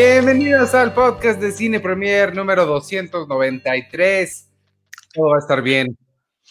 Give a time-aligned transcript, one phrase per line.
[0.00, 4.48] Bienvenidos al podcast de Cine Premier número 293.
[5.12, 5.98] Todo va a estar bien.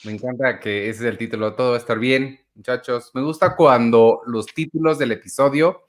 [0.04, 3.10] Me encanta que ese es el título, todo va a estar bien, muchachos.
[3.14, 5.88] Me gusta cuando los títulos del episodio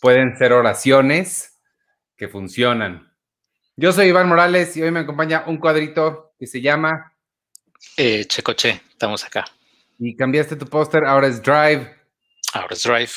[0.00, 1.60] pueden ser oraciones
[2.16, 3.12] que funcionan.
[3.74, 7.16] Yo soy Iván Morales y hoy me acompaña un cuadrito que se llama
[7.96, 9.44] eh, Checoche, estamos acá.
[9.98, 11.96] Y cambiaste tu póster, ahora es Drive.
[12.52, 13.12] Ahora es Drive.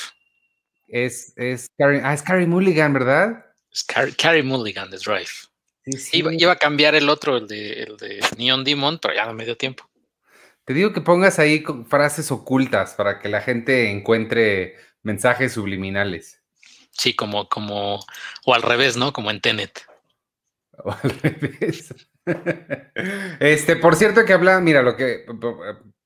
[0.88, 3.45] Es, es, Carrie, ah, es Carrie Mulligan, ¿verdad?
[3.76, 5.28] Es Carrie, Mulligan de Drive.
[6.14, 9.44] Iba, a cambiar el otro, el de, el de Neon Demon, pero ya no me
[9.44, 9.84] dio tiempo.
[10.64, 16.42] Te digo que pongas ahí frases ocultas para que la gente encuentre mensajes subliminales.
[16.92, 18.00] Sí, como, como,
[18.46, 19.12] o al revés, ¿no?
[19.12, 19.86] Como en Tenet.
[20.78, 21.94] O al revés.
[23.42, 25.26] Este, por cierto que habla, mira, lo que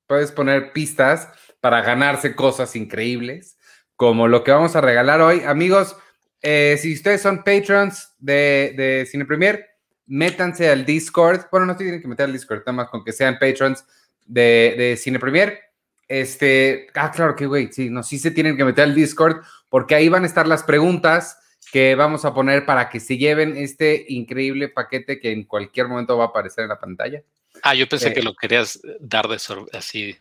[0.07, 1.29] puedes poner pistas
[1.61, 3.59] para ganarse cosas increíbles,
[3.95, 5.43] como lo que vamos a regalar hoy.
[5.45, 5.95] Amigos,
[6.41, 9.65] eh, si ustedes son patrons de, de Cine Premier,
[10.07, 11.45] métanse al Discord.
[11.51, 13.85] Bueno, no tienen que meter al Discord, nada más con que sean patrons
[14.25, 15.59] de, de Cine Premier.
[16.07, 19.93] Este, ah, claro que güey, sí, no, sí se tienen que meter al Discord porque
[19.93, 21.37] ahí van a estar las preguntas
[21.71, 26.17] que vamos a poner para que se lleven este increíble paquete que en cualquier momento
[26.17, 27.21] va a aparecer en la pantalla.
[27.61, 29.37] Ah, yo pensé que eh, lo querías dar de
[29.73, 30.17] así.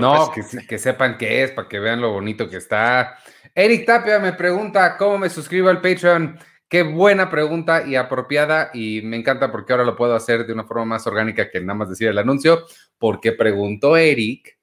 [0.00, 3.18] No, que, que, sepan qué es, para que vean lo bonito que está.
[3.54, 6.38] Eric Tapia me pregunta cómo me suscribo al Patreon.
[6.68, 10.62] Qué buena pregunta y apropiada y me encanta porque ahora lo puedo hacer de una
[10.62, 12.64] forma más orgánica que nada más decir el anuncio,
[12.96, 14.56] porque preguntó Eric.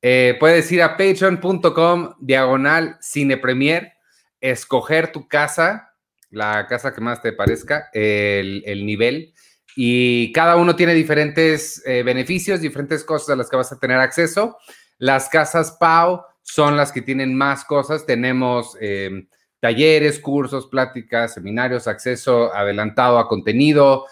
[0.00, 3.92] Eh, puedes ir a patreon.com diagonal cinepremier,
[4.40, 5.94] escoger tu casa,
[6.30, 9.32] la casa que más te parezca, el, nivel,
[9.76, 13.98] y cada uno tiene diferentes eh, beneficios, diferentes cosas a las que vas a tener
[13.98, 14.58] acceso.
[14.98, 18.04] Las casas PAU son las que tienen más cosas.
[18.04, 19.26] Tenemos em,
[19.60, 24.06] talleres, cursos, pláticas, seminarios, acceso adelantado a contenido,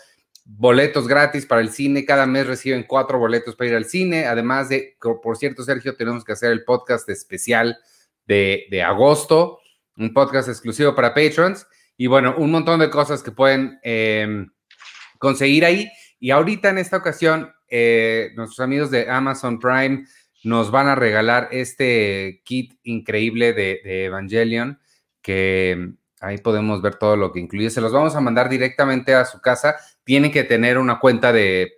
[0.45, 2.07] boletos gratis para el cine.
[2.07, 4.27] Cada mes reciben cuatro boletos para ir al cine.
[4.27, 7.77] Además de, por cierto, Sergio, tenemos que hacer el podcast especial
[8.27, 9.59] de, agosto,
[9.97, 11.67] un podcast exclusivo para patrons.
[11.97, 14.51] Y bueno, un montón de cosas que pueden em,
[15.21, 15.89] conseguir ahí.
[16.19, 20.05] Y ahorita en esta ocasión, eh, nuestros amigos de Amazon Prime
[20.43, 24.81] nos van a regalar este kit increíble de, Evangelion,
[25.23, 27.71] que ahí podemos ver todo lo que incluye.
[27.71, 29.77] Se los vamos a mandar directamente a su casa.
[30.03, 31.77] Tienen que tener una cuenta de,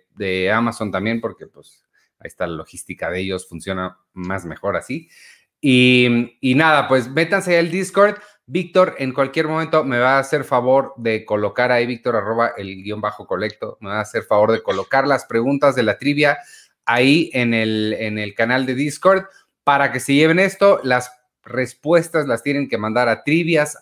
[0.51, 1.83] Amazon también, porque pues
[2.19, 5.09] ahí está la logística de ellos, funciona más mejor así.
[5.59, 8.15] Y, y nada, pues métanse al Discord.
[8.45, 12.83] Víctor, en cualquier momento me va a hacer favor de colocar ahí, Víctor, arroba el
[12.83, 16.39] guion bajo colecto, me va a hacer favor de colocar las preguntas de la trivia
[16.85, 19.23] ahí en el, en el canal de Discord
[19.63, 20.79] para que se lleven esto.
[20.83, 21.11] Las
[21.43, 23.77] respuestas las tienen que mandar a trivias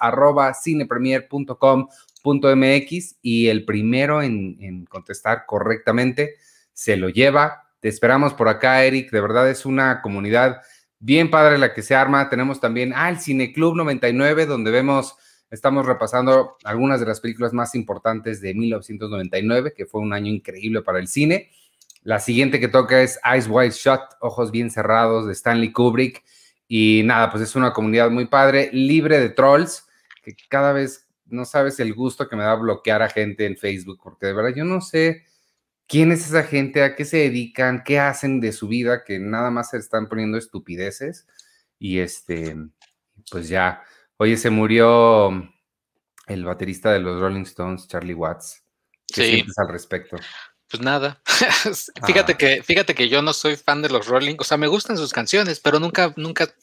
[0.63, 6.35] cinepremier.com.mx y el primero en, en, contestar correctamente
[6.73, 7.69] se lo lleva.
[7.79, 9.11] Te esperamos por acá, Eric.
[9.11, 10.61] De verdad es una comunidad
[11.01, 12.29] bien padre la que se arma.
[12.29, 15.15] Tenemos también al Cine Club 99, donde vemos,
[15.49, 20.81] estamos repasando algunas de las películas más importantes de 1999, que fue un año increíble
[20.81, 21.51] para el cine.
[22.03, 26.23] La siguiente que toca es Eyes Wide Shut, Ojos Bien Cerrados de Stanley Kubrick.
[26.67, 29.87] Y nada, pues es una comunidad muy padre, libre de trolls,
[30.23, 33.99] que cada vez no sabes el gusto que me da bloquear a gente en Facebook,
[34.01, 35.25] porque de verdad yo no sé
[35.91, 39.51] quién es esa gente, a qué se dedican, qué hacen de su vida, que nada
[39.51, 41.27] más se están poniendo estupideces.
[41.77, 42.55] Y este,
[43.29, 43.83] pues ya,
[44.15, 45.29] oye, se murió
[46.27, 48.63] el baterista de los Rolling Stones, Charlie Watts.
[49.13, 50.15] ¿Qué sientes al respecto?
[50.69, 51.21] Pues nada.
[52.05, 52.37] fíjate ah.
[52.37, 55.11] que, fíjate que yo no soy fan de los Rolling, o sea, me gustan sus
[55.11, 56.55] canciones, pero nunca, nunca,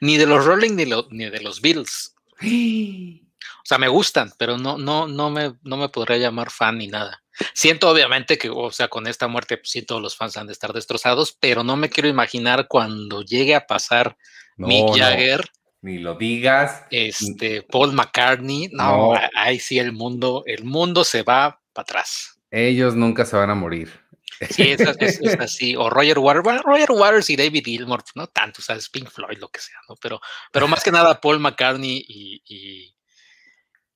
[0.00, 2.14] ni de los Rolling ni, ni de los Beatles.
[3.58, 6.88] O sea, me gustan, pero no, no, no me, no me podría llamar fan ni
[6.88, 7.22] nada.
[7.52, 10.52] Siento obviamente que, o sea, con esta muerte, pues, sí, todos los fans han de
[10.52, 14.16] estar destrozados, pero no me quiero imaginar cuando llegue a pasar
[14.56, 15.44] Mick Jagger.
[15.82, 16.84] ni lo digas.
[16.90, 18.68] Este, Paul McCartney.
[18.72, 22.40] No, no, ahí sí el mundo, el mundo se va para atrás.
[22.50, 24.06] Ellos nunca se van a morir.
[24.50, 25.76] Sí, es, así.
[25.76, 29.60] O Roger Waters, Roger Waters y David Gilmour, no tanto, sabes, Pink Floyd, lo que
[29.60, 29.96] sea, ¿no?
[29.96, 30.20] Pero,
[30.52, 32.95] pero más que nada Paul McCartney y, y,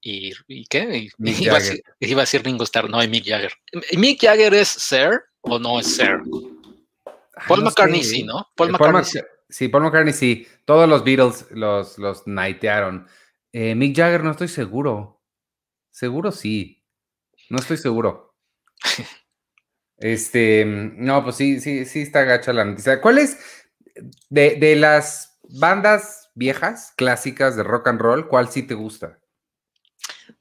[0.00, 1.08] y, ¿qué?
[1.18, 3.52] iba, a decir, iba, a decir, Ringo Starr, no, y Mick Jagger.
[3.96, 6.20] ¿Mick Jagger es Sir o no es Sir?
[7.46, 8.46] Paul McCartney sí, ¿no?
[8.54, 9.22] Paul, eh, McCartney.
[9.48, 10.46] sí, Paul McCartney sí.
[10.64, 13.06] Todos los Beatles los, los nightearon.
[13.52, 15.22] Eh, Mick Jagger no estoy seguro.
[15.90, 16.84] Seguro sí.
[17.48, 18.34] No estoy seguro.
[20.00, 23.02] Este, no, pues sí, sí, sí está gacha la noticia.
[23.02, 23.38] ¿Cuál es
[24.30, 29.19] de, las bandas viejas, clásicas de rock and roll, cuál sí te gusta?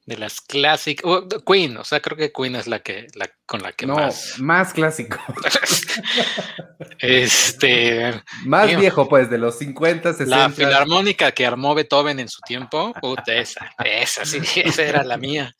[0.05, 1.05] De las clásicas.
[1.45, 4.39] Queen, o sea, creo que Queen es la que la, con la que no, más.
[4.39, 5.17] Más clásico.
[6.99, 8.21] este.
[8.45, 10.37] Más viejo, pues, de los 50, 60.
[10.37, 12.93] La filarmónica que armó Beethoven en su tiempo.
[13.01, 15.55] Puta, esa, esa, sí, esa era la mía.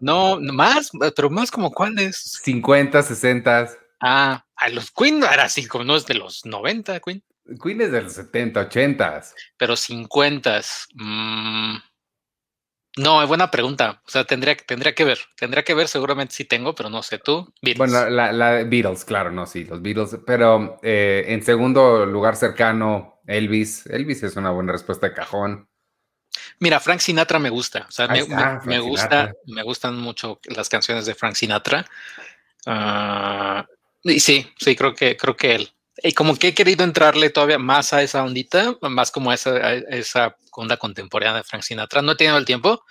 [0.00, 2.40] No, más, pero más como cuáles.
[2.42, 3.70] 50, 60.
[4.00, 7.22] Ah, a los Queen era así, como no es de los 90, Queen.
[7.62, 9.22] Queen es de los 70, 80.
[9.56, 10.60] Pero 50.
[10.94, 11.76] Mmm,
[12.96, 14.02] no, es buena pregunta.
[14.04, 15.18] O sea, tendría, tendría que ver.
[15.36, 17.52] Tendría que ver, seguramente sí tengo, pero no sé tú.
[17.62, 17.90] Beatles.
[17.90, 20.18] Bueno, la, la Beatles, claro, no, sí, los Beatles.
[20.26, 23.86] Pero eh, en segundo lugar cercano, Elvis.
[23.86, 25.68] Elvis es una buena respuesta de cajón.
[26.58, 27.86] Mira, Frank Sinatra me gusta.
[27.88, 28.22] O sea, me,
[28.80, 31.86] gusta, me gustan mucho las canciones de Frank Sinatra.
[32.66, 33.66] Ah,
[34.02, 35.70] y sí, sí, creo que, creo que él.
[36.02, 39.74] Y como que he querido entrarle todavía más a esa ondita, más como a esa,
[39.74, 42.02] esa onda contemporánea de Frank Sinatra.
[42.02, 42.84] No he tenido el tiempo,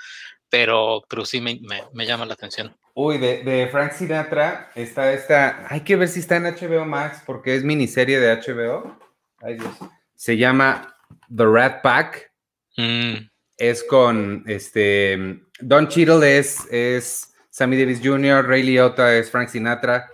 [0.50, 1.60] pero, pero sí me,
[1.94, 2.76] me, llama la atención.
[2.94, 5.66] Uy, de, de, Frank Sinatra está esta.
[5.70, 9.00] Hay que ver si está en HBO Max, porque es miniserie de HBO.
[9.42, 9.74] Ay, Dios.
[10.16, 10.96] Se llama
[11.36, 12.32] The Rat Pack.
[12.78, 13.30] Mm.
[13.58, 15.42] Es con este.
[15.60, 20.10] Don Cheadle es, es Sammy Davis Jr., Ray Liotta es Frank Sinatra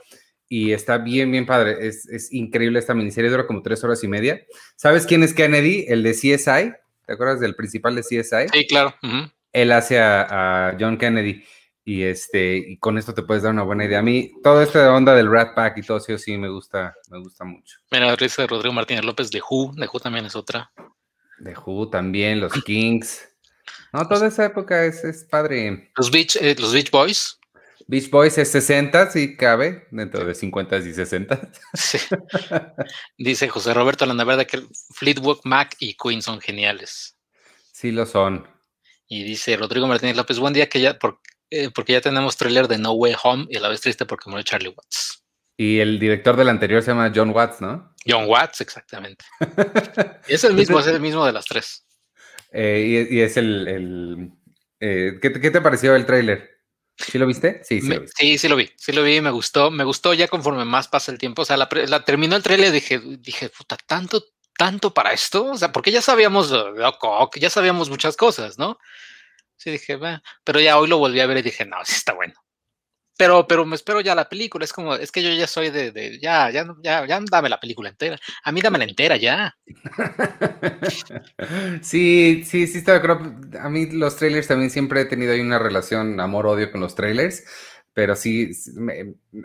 [0.47, 1.88] y está bien, bien padre.
[1.88, 4.42] Es, increíble esta miniserie, dura como tres horas y media.
[4.75, 5.86] ¿Sabes quién es Kennedy?
[5.88, 6.74] El de CSI.
[7.06, 8.50] ¿Te acuerdas del principal de CSI?
[8.51, 8.95] Sí, claro.
[9.51, 11.44] Él hace a, John Kennedy
[11.88, 14.00] y este y con esto te puedes dar una buena idea.
[14.00, 17.19] A mí toda esta onda del Rat Pack y todo eso sí me gusta, me
[17.19, 17.77] gusta mucho.
[17.91, 20.71] Mira, risa de Rodrigo Martínez López de Who, de Who también es otra.
[21.39, 23.27] De Who también, los Kings.
[23.94, 25.91] No, toda esa época es, es padre.
[25.95, 27.39] Los Beach, eh, los Beach Boys.
[27.88, 31.52] Beach Boys es 60, sí cabe, dentro de 50 y 60.
[31.74, 32.00] Sí.
[33.18, 34.64] Dice José Roberto Landaverde que
[34.96, 37.16] Fleetwood Mac y Queen son geniales.
[37.72, 38.48] Sí lo son.
[39.08, 40.98] Y dice Rodrigo Martínez López, buen día que ya,
[41.52, 44.30] eh, porque ya tenemos tráiler de No Way Home y a la vez triste porque
[44.30, 45.24] murió Charlie Watts.
[45.58, 47.94] Y el director del anterior se llama John Watts, ¿no?
[48.08, 49.26] John Watts, exactamente.
[50.28, 51.86] es el mismo, es el mismo de las tres.
[52.52, 54.32] Eh, y, es el...
[54.80, 56.55] Eh, ¿qué, ¿qué, te pareció el tráiler?
[56.97, 57.62] ¿Sí lo viste?
[57.63, 58.07] Sí, sí, lo vi.
[58.07, 61.12] sí, sí lo vi, sí lo vi, me gustó, me gustó ya conforme más pasa
[61.12, 61.68] el tiempo, o sea, la,
[62.06, 64.24] terminó el trailer y dije, dije, puta, tanto,
[64.57, 66.53] tanto para esto, o sea, porque ya sabíamos
[67.36, 68.80] ya sabíamos muchas cosas, ¿no?
[69.57, 70.00] Sí, dije,
[70.44, 72.44] pero ya hoy lo volví a ver y dije, no, sí está bueno
[73.17, 74.65] pero, pero me espero ya la película.
[74.65, 77.59] Es como, es que yo ya soy de, de ya, ya, ya, ya dame la
[77.59, 78.17] película entera.
[78.44, 79.56] A mí dame la entera ya.
[81.81, 83.01] sí, sí, sí, está,
[83.59, 87.44] a mí los trailers también siempre he tenido ahí una relación amor-odio con los trailers,
[87.94, 88.51] pero sí,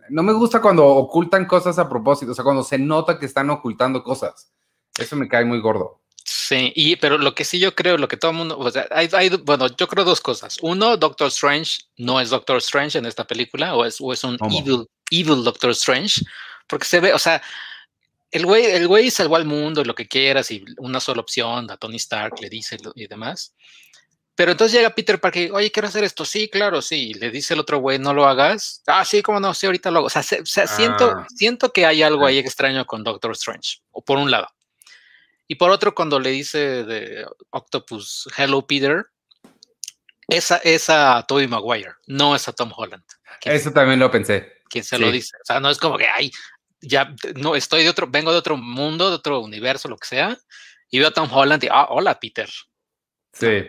[0.09, 3.51] no me gusta cuando ocultan cosas a propósito, o sea, cuando se nota que están
[3.51, 4.53] ocultando cosas.
[4.99, 6.00] Eso me cae muy gordo.
[6.25, 8.87] Sí, y, pero lo que sí yo creo, lo que todo el mundo, o sea,
[8.91, 10.59] hay, bueno, yo creo dos cosas.
[10.61, 14.39] Uno, Doctor Strange no es Doctor Strange en esta película, o es, o es un
[14.51, 16.23] evil, evil Doctor Strange,
[16.67, 17.43] porque se ve, o sea,
[18.31, 21.77] el güey, el güey salvó al mundo, lo que quieras, y una sola opción, a
[21.77, 23.55] Tony Stark le dice y demás.
[24.41, 26.25] Pero entonces llega Peter Parker, oye, quiero hacer esto.
[26.25, 27.11] Sí, claro, sí.
[27.11, 28.83] Y le dice el otro güey, no lo hagas.
[28.87, 30.07] Ah, sí, cómo no, sí, ahorita lo hago.
[30.07, 31.27] O sea, siento, ah.
[31.37, 34.49] siento que hay algo ahí extraño con Doctor Strange, o por un lado.
[35.51, 39.07] Y por otro, cuando le dice de Octopus, Hello Peter,
[40.29, 43.03] esa es a Tobey Maguire, no es a Tom Holland.
[43.43, 44.53] Eso también lo pensé.
[44.69, 45.37] Quien se lo dice.
[45.43, 46.31] O sea, no es como que, ay,
[46.81, 50.39] ya, no, estoy de otro, vengo de otro mundo, de otro universo, lo que sea,
[50.89, 52.49] y veo a Tom Holland y, ah, hola, Peter.
[53.33, 53.67] Sí.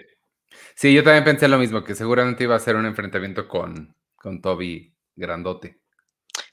[0.75, 4.39] Sí, yo también pensé lo mismo, que seguramente iba a ser un enfrentamiento con, con
[4.39, 5.79] Toby grandote.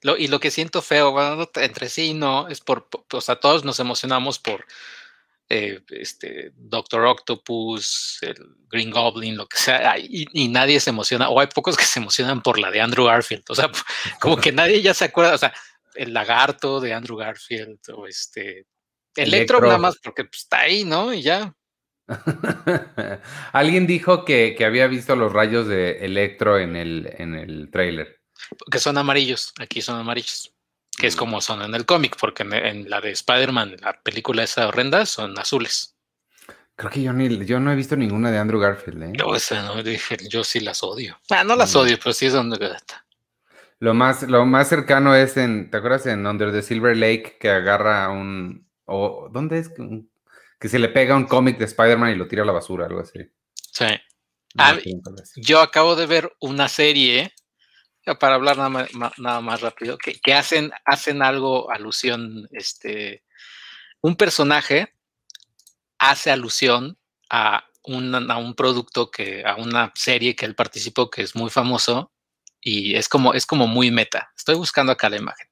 [0.00, 1.14] Lo, y lo que siento feo,
[1.56, 4.64] entre sí no, es por, o sea, todos nos emocionamos por
[5.50, 8.36] eh, este, Doctor Octopus, el
[8.70, 12.42] Green Goblin, lo que sea, y, nadie se emociona, o hay pocos que se emocionan
[12.42, 13.70] por la de Andrew Garfield, o sea,
[14.20, 15.54] como que nadie ya se acuerda, o sea,
[15.94, 18.66] el lagarto de Andrew Garfield, o este,
[19.16, 21.12] Electro, nada más porque pues, está ahí, ¿no?
[21.12, 21.54] Y ya.
[23.52, 28.20] Alguien dijo que, había visto los rayos de Electro en el, en el trailer.
[28.70, 30.52] Que son amarillos, aquí son amarillos
[30.98, 34.66] que es como son en el cómic, porque en, la de Spider-Man, la película esa
[34.66, 35.96] horrenda, son azules.
[36.74, 39.02] Creo que yo, ni, yo no he visto ninguna de Andrew Garfield.
[39.02, 39.12] ¿eh?
[39.14, 41.18] Yo, esa no, dije, yo sí las odio.
[41.30, 42.76] Ah, no las odio, pero sí son de
[43.78, 47.50] Lo más, lo más cercano es en, ¿te acuerdas en Under the Silver Lake que
[47.50, 49.70] agarra un, o ¿dónde es?
[50.58, 53.00] Que se le pega un cómic de Spider-Man y lo tira a la basura, algo
[53.00, 53.20] así.
[53.54, 53.86] Sí.
[54.56, 54.76] Ah,
[55.36, 57.32] yo acabo de ver una serie
[58.16, 63.24] para hablar nada más, nada más rápido, que, hacen, hacen algo alusión, este,
[64.00, 64.94] un personaje
[65.98, 66.96] hace alusión
[67.28, 67.68] a
[68.28, 72.12] a un producto que, a una serie que él participó que es muy famoso
[72.60, 74.30] y es como, es como muy meta.
[74.36, 75.46] Estoy buscando acá la imagen.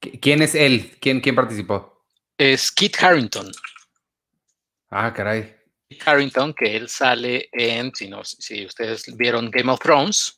[0.00, 0.96] ¿Quién es él?
[1.00, 2.04] ¿Quién, quién participó?
[2.38, 3.50] Es Kit Harrington.
[4.90, 5.56] Ah, caray.
[5.88, 10.37] Kit Harrington, que él sale en, si, no, si ustedes vieron Game of Thrones,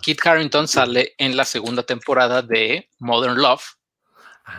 [0.00, 3.62] Kit Harrington sale en la segunda temporada de Modern Love.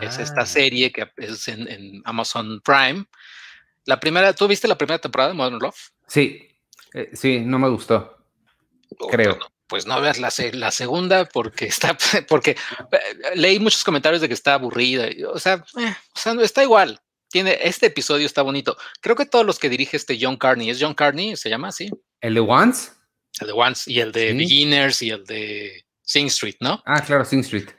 [0.02, 0.46] Es esta ah.
[0.46, 3.06] serie que es en, Amazon Prime.
[3.86, 5.92] La primera, ¿tú viste la primera temporada de Modern Love?
[6.08, 6.48] Sí,
[6.94, 8.18] eh, sí, no me gustó.
[9.00, 9.38] Oh, creo
[9.72, 12.52] pues no veas la, la segunda porque está, porque
[12.92, 12.98] eh,
[13.36, 15.08] leí muchos comentarios de que está aburrida.
[15.34, 17.00] O sea, eh, o sea, está igual.
[17.30, 18.76] Tiene, este episodio está bonito.
[19.00, 21.38] Creo que todos los que dirige este John Carney, ¿es John Carney?
[21.38, 21.90] ¿Se llama así?
[22.20, 22.92] ¿El de Once?
[23.40, 26.84] El de Once y el de Beginners y el de Sing Street, ¿no?
[26.86, 27.70] Ah, claro, Sing Street.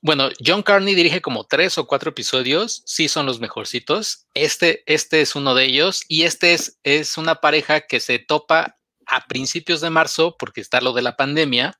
[0.00, 4.26] Bueno, John Carney dirige como tres o cuatro episodios, sí son los mejorcitos.
[4.34, 8.78] Este, este es uno de ellos y este es, es una pareja que se topa
[9.06, 11.78] a principios de marzo, porque está lo de la pandemia,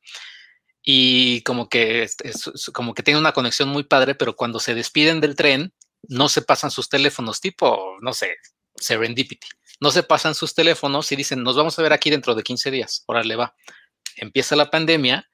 [0.83, 2.17] y como que, es,
[2.73, 5.73] como que tiene una conexión muy padre, pero cuando se despiden del tren,
[6.09, 8.37] no se pasan sus teléfonos, tipo, no sé,
[8.76, 9.47] serendipity.
[9.83, 12.71] No se pasan sus teléfonos y dicen, nos vamos a ver aquí dentro de 15
[12.71, 13.03] días.
[13.07, 13.55] Órale, va.
[14.17, 15.29] Empieza la pandemia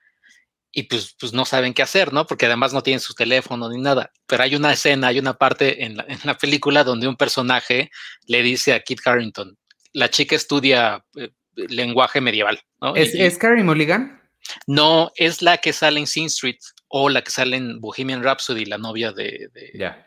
[0.73, 2.27] y pues, pues no saben qué hacer, ¿no?
[2.27, 4.11] Porque además no tienen su teléfono ni nada.
[4.27, 7.91] Pero hay una escena, hay una parte en la, en la película donde un personaje
[8.27, 9.59] le dice a Kit Harrington,
[9.93, 12.59] la chica estudia eh, lenguaje medieval.
[12.81, 12.95] ¿no?
[12.95, 14.23] ¿Es, Carrie Mulligan?
[14.67, 18.65] No, es la que sale en Sin Street o la que sale en Bohemian Rhapsody,
[18.65, 19.51] la novia de.
[19.75, 20.07] Ya.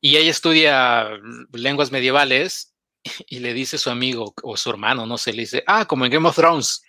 [0.00, 1.08] Y ella estudia
[1.52, 2.71] lenguas medievales
[3.28, 6.12] y le dice su amigo o su hermano, no sé, le dice, ah, como en
[6.12, 6.82] Game of Thrones.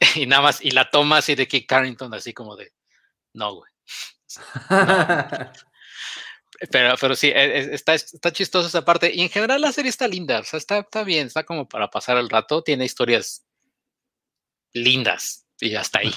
[0.16, 2.72] Y nada más, y la toma así de Kit Carrington, así como de,
[3.34, 3.70] no, güey.
[6.70, 9.12] Pero, pero sí, e, e, está, está chistosa esa parte.
[9.14, 11.90] Y en general la serie está linda, o sea, está, está bien, está como para
[11.90, 12.62] pasar el rato.
[12.62, 13.46] Tiene historias
[14.72, 16.14] lindas y hasta ahí.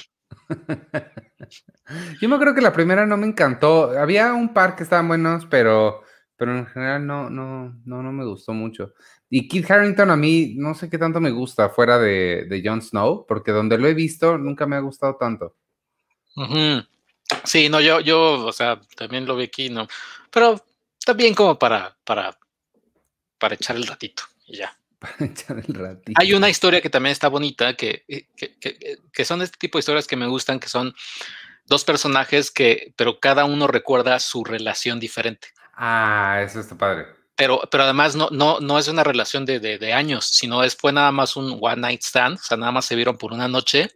[2.22, 3.92] Yo me creo que la primera no me encantó.
[3.98, 6.04] Había un par que estaban buenos, pero,
[6.38, 8.94] pero en general no, no, no, no me gustó mucho.
[9.30, 12.82] Y Kit Harrington a mí no sé qué tanto me gusta fuera de, de Jon
[12.82, 15.56] Snow, porque donde lo he visto nunca me ha gustado tanto.
[17.44, 19.88] Sí, no, yo, yo, o sea, también lo vi aquí, no.
[20.32, 20.64] Pero
[21.06, 22.38] también como para, para,
[23.38, 24.76] para echar el ratito y ya.
[24.98, 26.20] Para echar el ratito.
[26.20, 28.04] Hay una historia que también está bonita, que,
[28.36, 30.96] que, que, que, son este tipo de historias que me gustan, que son
[31.68, 35.50] dos personajes que, pero cada uno recuerda su relación diferente.
[35.76, 37.19] Ah, eso está padre.
[37.40, 40.76] Pero, pero además no, no, no es una relación de, de, de años, sino es,
[40.76, 43.48] fue nada más un one night stand, o sea, nada más se vieron por una
[43.48, 43.90] noche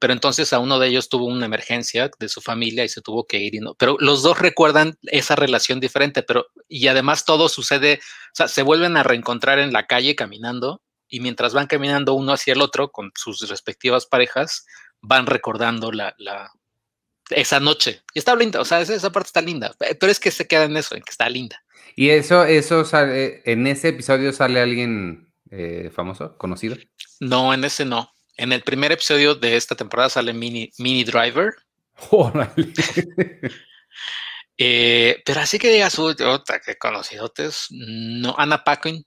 [0.00, 3.26] pero entonces a uno de ellos tuvo una emergencia de su familia y se tuvo
[3.26, 3.54] que ir.
[3.54, 8.00] Y no, pero los dos recuerdan esa relación diferente, pero y además todo sucede,
[8.32, 12.32] o sea, se vuelven a reencontrar en la calle caminando y mientras van caminando uno
[12.32, 14.64] hacia el otro con sus respectivas parejas,
[15.02, 16.50] van recordando la, la
[17.30, 18.02] esa noche.
[18.14, 20.76] Y está linda, o sea, esa, parte está linda, pero es que se queda en
[20.76, 21.62] eso, en que está linda.
[21.96, 26.76] Y eso, eso sale, en ese episodio sale alguien eh, famoso, conocido.
[27.20, 28.10] No, en ese no.
[28.36, 31.54] En el primer episodio de esta temporada sale Mini, Mini Driver.
[34.56, 39.04] eh, pero así que digas, otra que conocidotes, no, Anna Paquin.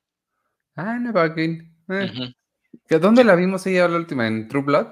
[0.75, 1.75] Anna Paquin.
[1.89, 2.33] Eh.
[2.99, 4.27] ¿Dónde la vimos ella la última?
[4.27, 4.87] ¿En True Blood?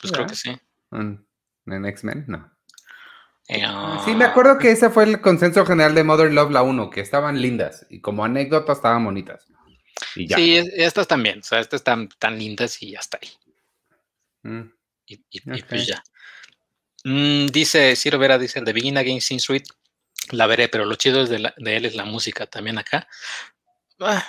[0.00, 0.56] Pues creo que sí.
[1.66, 2.24] ¿En, X-Men?
[2.28, 2.52] No.
[3.48, 3.64] Eh,
[4.04, 7.00] sí, me acuerdo que ese fue el consenso general de Mother Love, la 1, que
[7.00, 9.46] estaban lindas y como anécdota estaban bonitas.
[10.14, 10.36] Y ya.
[10.36, 13.30] Sí, estas también, o sea, estas están tan lindas y ya está ahí.
[14.42, 14.72] Mm.
[15.06, 16.02] Y, pues ya.
[17.04, 19.64] Mm, dice Ciro Vera, dice el de Begin Again Sin Street,
[20.30, 23.08] la veré, pero lo chido de, él es la música también acá.
[24.00, 24.24] Ah,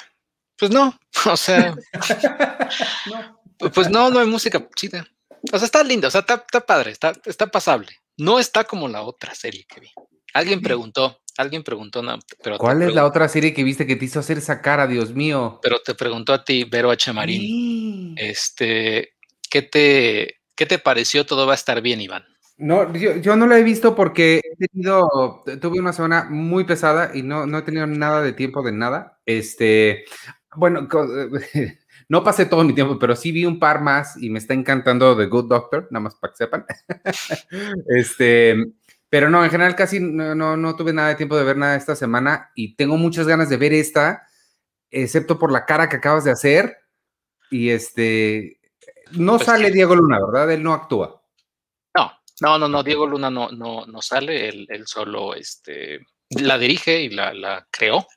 [0.58, 1.76] pues no, o sea,
[3.74, 5.08] pues no, no hay música chida.
[5.52, 7.90] O sea, está linda, o sea, está, padre, está, está pasable.
[8.18, 9.92] No está como la otra serie que vi.
[10.34, 14.06] Alguien preguntó, alguien preguntó, no, pero ¿cuál es la otra serie que viste que te
[14.06, 15.60] hizo hacer esa cara, Dios mío?
[15.62, 17.14] Pero te preguntó a ti, Vero H.
[17.14, 19.14] Marín, este,
[19.54, 21.28] ¿Qué te, qué te pareció?
[21.28, 22.24] Todo va a estar bien, Iván.
[22.58, 27.22] No, yo, no lo he visto porque he tenido, tuve una semana muy pesada y
[27.22, 29.20] no, no he tenido nada de tiempo de nada.
[29.28, 30.06] Este,
[30.56, 30.88] bueno,
[32.10, 35.18] no pasé todo mi tiempo, pero sí vi un par más y me está encantando
[35.18, 36.66] The Good Doctor, nada más para que sepan.
[37.88, 38.56] este,
[39.10, 41.76] pero no, en general casi no, no, no, tuve nada de tiempo de ver nada
[41.76, 44.28] esta semana y tengo muchas ganas de ver esta,
[44.90, 46.78] excepto por la cara que acabas de hacer.
[47.52, 48.60] Y este,
[49.12, 50.52] no pues sale Diego Luna, ¿verdad?
[50.52, 51.22] Él no actúa.
[51.96, 57.02] No, no, no, no, Diego Luna no, no, no sale, él, solo este, la dirige
[57.02, 58.08] y la, la creó.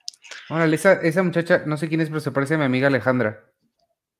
[0.48, 3.45] Órale, esa, esa muchacha, no sé quién es, pero se parece a mi amiga Alejandra.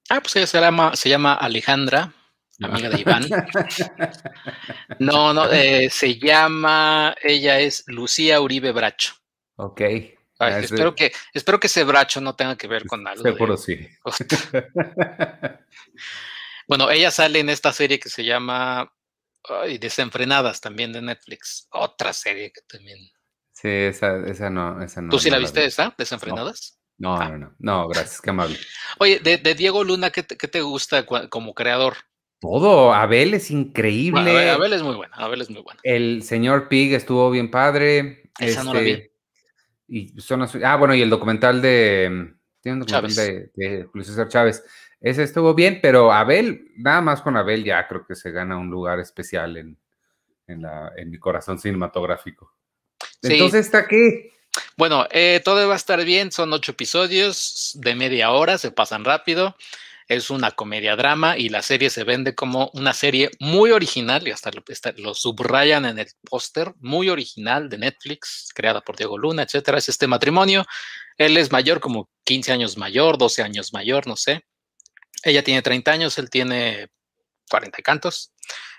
[0.09, 2.13] Ah, pues ella se llama, se llama Alejandra,
[2.61, 3.25] amiga de Iván.
[4.99, 9.15] No, no, eh, se llama, ella es Lucía Uribe Bracho.
[9.57, 9.83] Ok.
[10.39, 13.23] Ay, espero, que, espero que ese bracho no tenga que ver con algo.
[13.23, 13.89] Seguro sí.
[16.69, 18.93] bueno, ella sale en esta serie que se llama
[19.49, 21.69] ay, Desenfrenadas también de Netflix.
[21.71, 22.99] Otra serie que también.
[23.53, 25.11] Sí, esa, esa no, esa no.
[25.11, 26.79] ¿Tú sí no la viste esa, Desenfrenadas?
[26.99, 28.57] No, no, no, no, gracias, qué amable.
[28.99, 31.95] Oye, de, de Diego Luna, ¿qué te, qué te gusta como creador?
[32.41, 34.23] Todo, Abel es increíble.
[34.23, 35.81] Bueno, Abel, Abel es muy buena, Abel es muy buena.
[35.83, 38.31] El señor Pig estuvo bien padre.
[38.39, 38.91] Esa no la vi.
[38.93, 39.13] este,
[39.89, 42.33] Y son las- ah, bueno, y el documental de.
[42.61, 44.65] Tiene un documental de, de Julio César Chávez.
[45.01, 48.71] Ese estuvo bien, pero Abel, nada más con Abel ya creo que se gana un
[48.71, 49.79] lugar especial en,
[50.47, 52.53] en, la, en mi corazón cinematográfico.
[53.23, 53.33] Sí.
[53.35, 54.33] Entonces, ¿está qué?
[54.77, 56.31] Bueno, eh, todo va a estar bien.
[56.33, 59.57] Son ocho episodios de media hora, se pasan rápido.
[60.09, 64.31] Es una comedia drama y la serie se vende como una serie muy original y
[64.31, 69.43] hasta lo, está- subrayan en el póster, muy original de Netflix, creada por Diego Luna,
[69.43, 69.79] etcétera.
[69.79, 70.65] Es este matrimonio.
[71.19, 74.45] Él es mayor, como 15 años mayor, 12 años mayor, no sé.
[75.25, 76.89] Ella tiene 30 años, él tiene
[77.51, 78.33] 40 y cantos.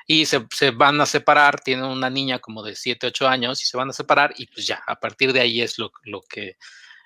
[0.09, 3.65] Y se, se van a separar, tienen una niña como de 7, 8 años y
[3.65, 6.55] se van a separar y pues ya, a partir de ahí es lo, lo que,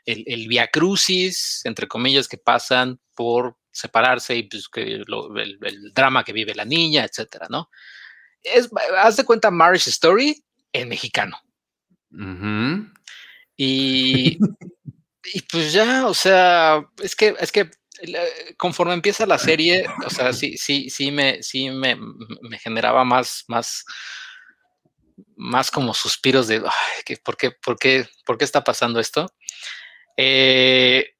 [0.05, 5.57] el, el via crucis, entre comillas, que pasan por separarse y pues que lo- el,
[5.63, 7.69] el drama que vive la niña, etcétera, ¿no?
[8.43, 10.43] Es, haz de cuenta Marriage Story
[10.73, 11.39] en mexicano.
[13.57, 14.37] Y,
[15.33, 17.69] y pues ya, o sea, es que, es que
[18.57, 23.43] conforme empieza la serie, o sea, sí, sí, sí me, sí me, me generaba más,
[23.47, 23.85] más,
[25.35, 29.27] más como suspiros de, "Ay, que ¿por, qué, por, qué, ¿por qué está pasando esto?
[30.17, 31.15] Eh,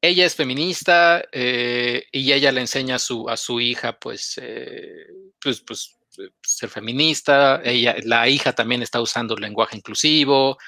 [0.00, 5.06] ella es feminista eh, y ella le enseña a su, a su hija, pues, eh,
[5.40, 5.96] pues, pues,
[6.42, 7.60] ser feminista.
[7.64, 10.58] Ella, la hija también está usando lenguaje inclusivo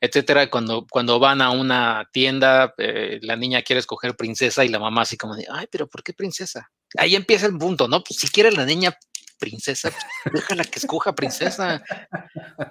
[0.00, 0.50] etcétera.
[0.50, 5.02] Cuando, cuando van a una tienda, eh, la niña quiere escoger princesa y la mamá
[5.02, 6.70] así como de, ay, pero ¿por qué princesa?
[6.96, 8.02] Ahí empieza el punto, ¿no?
[8.02, 8.96] Pues si quiere la niña
[9.38, 11.82] princesa, pues, déjala que escoja princesa.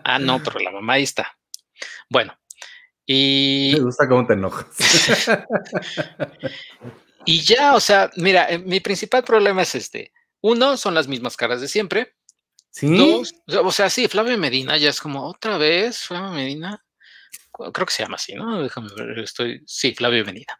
[0.03, 1.37] Ah, no, pero la mamá ahí está.
[2.09, 2.37] Bueno,
[3.05, 4.67] y, Me gusta cómo te enojas.
[7.25, 10.13] y ya, o sea, mira, eh, mi principal problema es este.
[10.41, 12.15] Uno, son las mismas caras de siempre.
[12.69, 12.95] ¿Sí?
[12.95, 16.83] Dos, o sea- o sea, sí, Flavio Medina ya es como otra vez, Flavio Medina.
[17.73, 18.61] Creo que se llama así, ¿no?
[18.61, 19.61] Déjame ver, estoy.
[19.65, 20.55] Sí, Flavio Medina.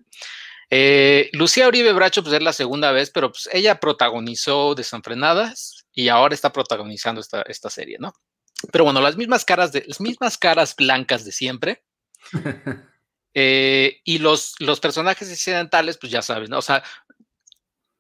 [0.70, 6.10] Eh, Lucía Uribe Bracho, pues es la segunda vez, pero pues ella protagonizó Desenfrenadas y
[6.10, 8.14] ahora está protagonizando esta, esta serie, ¿no?
[8.72, 11.84] Pero bueno, las mismas caras de, las mismas caras blancas de siempre.
[13.36, 16.58] Eh, y los, los personajes occidentales, pues ya sabes, ¿no?
[16.58, 16.84] O sea,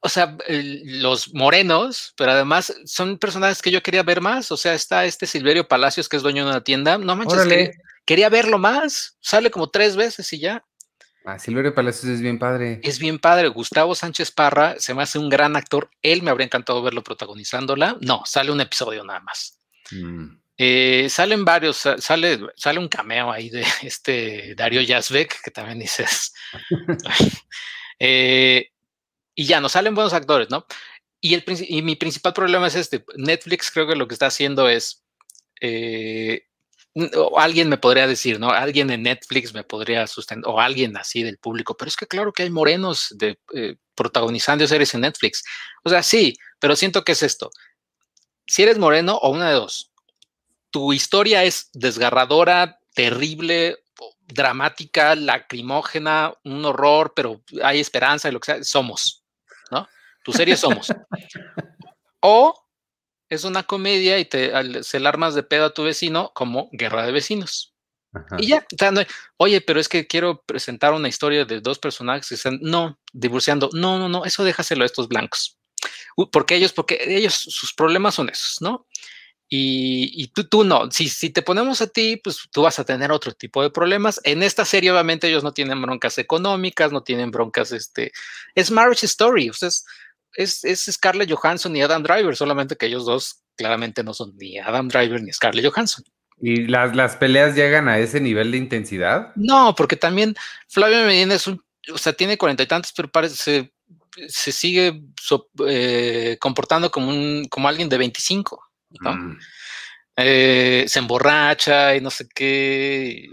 [0.01, 4.51] o sea, los morenos, pero además son personajes que yo quería ver más.
[4.51, 6.97] O sea, está este Silverio Palacios, que es dueño de una tienda.
[6.97, 7.71] No manches, quería.
[8.05, 9.17] Quería verlo más.
[9.21, 10.63] Sale como tres veces y ya.
[11.25, 12.79] Ah, Silverio Palacios es bien padre.
[12.83, 13.49] Es bien padre.
[13.49, 15.89] Gustavo Sánchez Parra se me hace un gran actor.
[16.01, 17.97] Él me habría encantado verlo protagonizándola.
[18.01, 19.59] No, sale un episodio nada más.
[19.91, 20.39] Mm.
[20.62, 25.79] Eh, salen varios, sa- sale, sale un cameo ahí de este Dario Yazbek, que también
[25.79, 26.33] dices.
[27.99, 28.69] Eh,
[29.35, 30.65] y ya, nos salen buenos actores, ¿no?
[31.21, 33.03] Y, el, y mi principal problema es este.
[33.17, 35.03] Netflix creo que lo que está haciendo es.
[35.62, 36.43] eh,
[36.95, 38.49] o alguien me podría decir, ¿no?
[38.49, 42.34] Alguien en Netflix me podría sustentar, o alguien así del público, pero es que claro
[42.34, 45.43] que hay morenos de, eh, protagonizando series en Netflix.
[45.84, 47.52] O sea, sí, pero siento que es esto.
[48.47, 49.91] Si eres moreno o una de dos,
[50.71, 53.78] tu historia es desgarradora, terrible,
[54.21, 59.23] dramática, lacrimógena, un horror, pero hay esperanza y lo que sea, somos,
[59.71, 59.88] ¿no?
[60.23, 60.88] Tu serie somos.
[62.21, 62.54] o
[63.29, 66.69] es una comedia y te al- se la armas de pedo a tu vecino como
[66.71, 67.73] Guerra de Vecinos.
[68.13, 68.37] Ajá.
[68.39, 69.01] Y ya, o sea, no
[69.37, 73.69] oye, pero es que quiero presentar una historia de dos personajes que están, no, divorciando,
[73.73, 75.57] no, no, no, eso déjaselo a estos blancos.
[76.31, 78.87] Porque ellos, porque ellos, sus problemas son esos, ¿no?
[79.51, 82.83] Y, y tú, tú no, si, si te ponemos a ti, pues tú vas a
[82.83, 84.21] tener otro tipo de problemas.
[84.23, 88.11] En esta serie, obviamente, ellos no tienen broncas económicas, no tienen broncas, este,
[88.53, 89.85] es Marriage Story, o sea, es,
[90.39, 94.58] es, es Scarlett Johansson y Adam Driver, solamente que ellos dos claramente no son ni
[94.58, 96.04] Adam Driver ni Scarlett Johansson.
[96.41, 99.34] ¿Y las, las peleas llegan a ese nivel de intensidad?
[99.36, 100.36] No, porque también
[100.69, 101.62] Flavio Medina es un,
[101.93, 103.73] o sea, tiene cuarenta y tantos, pero parece,
[104.28, 108.63] se sigue so- eh, comportando como un, como alguien de 25,
[109.02, 109.13] ¿no?
[109.13, 109.39] Mm.
[110.15, 113.28] Eh, se emborracha y no sé qué.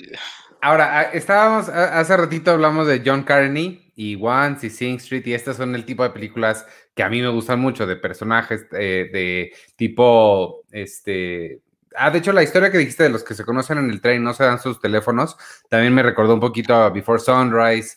[0.61, 5.57] Ahora, estábamos, hace ratito hablamos de John Carney y Once y Sing Street y estas
[5.57, 9.53] son el tipo de películas que a mí me gustan mucho, de personajes eh, de
[9.77, 11.61] tipo, este,
[11.99, 14.23] Ah, de hecho, la historia que dijiste de los que se conocen en el tren
[14.23, 15.37] no se dan sus teléfonos,
[15.71, 17.97] también me recordó un poquito a Before Sunrise.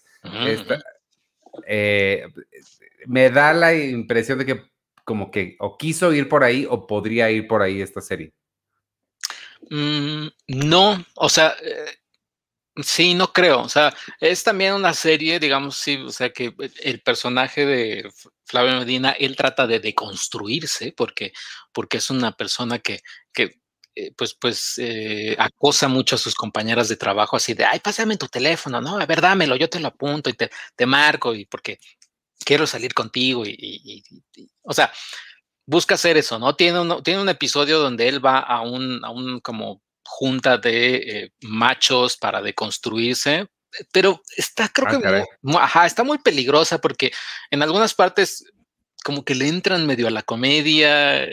[1.68, 2.26] Eh,
[3.08, 4.64] me da la impresión de que
[5.04, 8.32] como que o quiso ir por ahí o podría ir por ahí esta serie.
[9.70, 11.99] Mm, no, o sea, eh,
[12.78, 13.62] sí, no creo.
[13.62, 16.54] O sea, es también una serie, digamos, sí, o sea, que
[16.84, 18.10] el personaje de
[18.46, 21.34] Flavio Medina, él trata de deconstruirse porque,
[21.74, 23.02] porque es una persona que,
[23.34, 23.60] que
[23.96, 28.18] eh, pues, pues eh, acosa mucho a sus compañeras de trabajo así de, ay, pásame
[28.18, 28.98] tu teléfono, ¿no?
[29.00, 31.80] A ver, dámelo, yo te lo apunto y te, te marco y porque
[32.46, 34.04] quiero salir contigo y,
[34.64, 34.92] o sea,
[35.66, 36.56] busca hacer eso, ¿no?
[36.56, 40.96] Tiene un, tiene un episodio donde él va a un, a un como junta de
[40.96, 43.48] eh, machos para deconstruirse,
[43.92, 47.12] pero está, creo ah, que, ajá, está muy peligrosa porque
[47.52, 48.46] en algunas partes
[49.04, 51.26] como que le entran medio a la comedia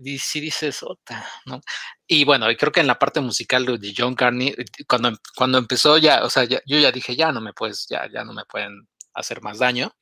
[0.00, 1.60] y sí dices otra, ¿no?
[2.06, 5.98] Y bueno, creo que en la parte musical de John Carney, eh, cuando, cuando empezó
[5.98, 8.88] ya, o sea, yo ya dije, ya no me puedes, ya, ya no me pueden
[9.12, 9.92] hacer más daño,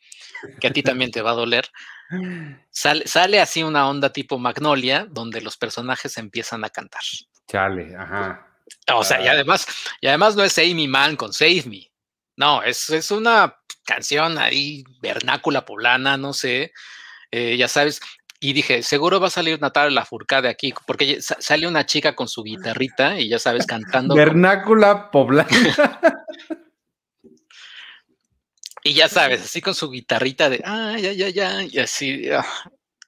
[0.61, 1.71] que a ti también te va a doler.
[2.71, 7.03] Sale, sale así una onda tipo Magnolia, donde los personajes empiezan a cantar.
[7.49, 8.47] Chale, ajá.
[8.95, 9.33] O sea, y ah.
[9.33, 9.67] además,
[10.01, 11.91] y además no es Amy Man con Save Me.
[12.37, 16.73] No, es, es una canción ahí, vernácula poblana, no sé.
[17.31, 18.01] Eh, ya sabes,
[18.41, 20.07] y dije, seguro va a salir Natalia
[20.43, 24.15] de aquí, porque sale una chica con su guitarrita y ya sabes, cantando.
[24.15, 25.49] Vernácula poblana.
[28.85, 32.31] y ya sabes, así con su guitarrita de, ah, ya, ya, ya, y así.
[32.31, 32.45] Ah.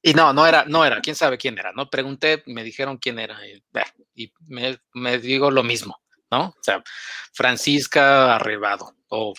[0.01, 1.91] Y no, no era, no era, quién sabe quién era, ¿no?
[1.91, 3.63] Pregunté, me dijeron quién era, y,
[4.19, 6.01] y me, me, digo lo mismo,
[6.31, 6.49] ¿no?
[6.49, 6.83] O sea,
[7.33, 9.35] Francisca Arrebado, o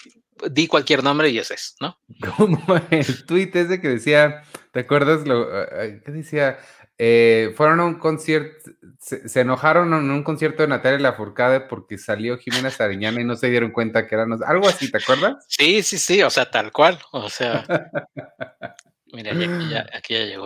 [0.49, 1.99] di cualquier nombre y ese es, ¿no?
[2.37, 6.59] Como el tuit ese que decía, ¿te acuerdas lo qué decía?
[7.01, 12.37] Eh, fueron a un concierto, se, enojaron en un concierto de Natalia Lafourcade porque salió
[12.37, 15.45] Jimena Sariñana y no se dieron cuenta que eran algo así, ¿te acuerdas?
[15.47, 17.65] Sí, sí, sí, o sea, tal cual, o sea.
[19.13, 20.45] mira, aquí ya, aquí ya llegó.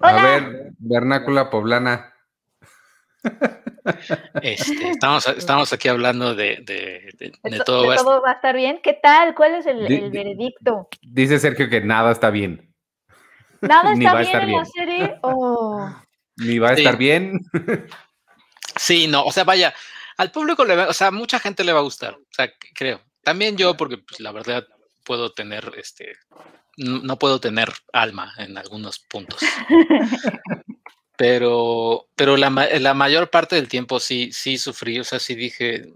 [0.00, 2.14] A ver, vernácula poblana.
[4.42, 6.64] Este, estamos, estamos aquí hablando de,
[7.64, 7.94] todo.
[7.94, 8.80] todo va a estar bien.
[8.82, 9.34] ¿Qué tal?
[9.34, 10.88] ¿Cuál es el, veredicto?
[11.02, 12.74] Dice Sergio que nada está bien.
[13.60, 15.20] ¿Nada está bien en la serie?
[16.38, 17.40] Ni va a estar bien.
[18.76, 19.72] sí, no, o sea, vaya,
[20.18, 23.00] al público le va, o sea, mucha gente le va a gustar, o sea, creo.
[23.22, 24.66] También yo, porque pues, la verdad
[25.02, 26.12] puedo tener, este,
[26.76, 29.40] no puedo tener alma en algunos puntos.
[31.16, 35.94] Pero, pero la, la, mayor parte del tiempo sí, sí sufrí, o sea, sí dije,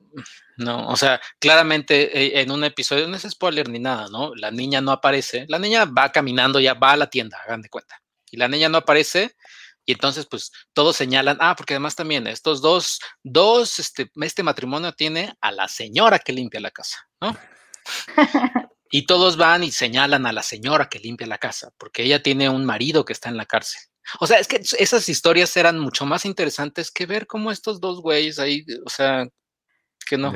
[0.57, 4.35] no, o sea, claramente eh, en un episodio, no es spoiler ni nada, ¿no?
[4.35, 7.69] La niña no aparece, la niña va caminando, ya va a la tienda, hagan de
[7.69, 9.37] cuenta, y la niña no aparece,
[9.85, 14.93] y entonces pues todos señalan, ah, porque además también estos dos, dos, este, este matrimonio
[14.93, 17.37] tiene a la señora que limpia la casa, ¿no?
[18.91, 22.49] y todos van y señalan a la señora que limpia la casa, porque ella tiene
[22.49, 23.83] un marido que está en la cárcel.
[24.19, 28.01] O sea, es que esas historias eran mucho más interesantes que ver cómo estos dos
[28.01, 29.27] güeyes ahí, o sea,
[30.07, 30.33] que no.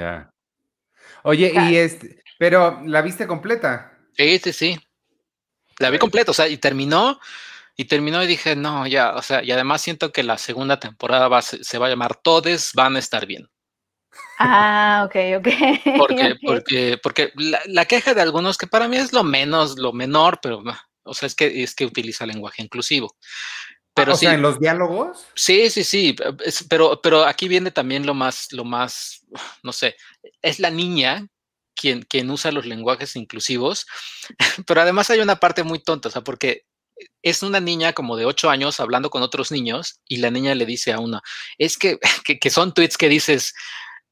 [1.25, 3.99] Oye, y este, pero ¿la viste completa?
[4.17, 4.81] Sí, sí, sí.
[5.79, 7.19] La vi completa, o sea, y terminó,
[7.77, 11.29] y terminó y dije, no, ya, o sea, y además siento que la segunda temporada
[11.29, 13.49] va, se, va a llamar Todes van a estar bien.
[14.39, 15.49] Ah, ok, ok.
[15.99, 19.93] Porque, porque, porque la, la, queja de algunos, que para mí es lo menos, lo
[19.93, 20.63] menor, pero
[21.05, 23.17] o sea, es que, es que utiliza lenguaje inclusivo.
[23.95, 25.25] Pero ah, o sea, en los diálogos.
[25.35, 26.17] Sí, sí, sí.
[26.69, 29.25] pero, pero aquí viene también lo más, lo más,
[29.63, 29.97] no sé,
[30.43, 31.29] es la niña
[31.77, 33.87] quien, quien usa los lenguajes inclusivos,
[34.67, 36.65] pero además hay una parte muy tonta, o sea, porque
[37.23, 40.67] es una niña como de ocho años hablando con otros niños y la niña le
[40.67, 41.23] dice a una,
[41.59, 41.99] es que,
[42.41, 43.55] que, son tweets que dices,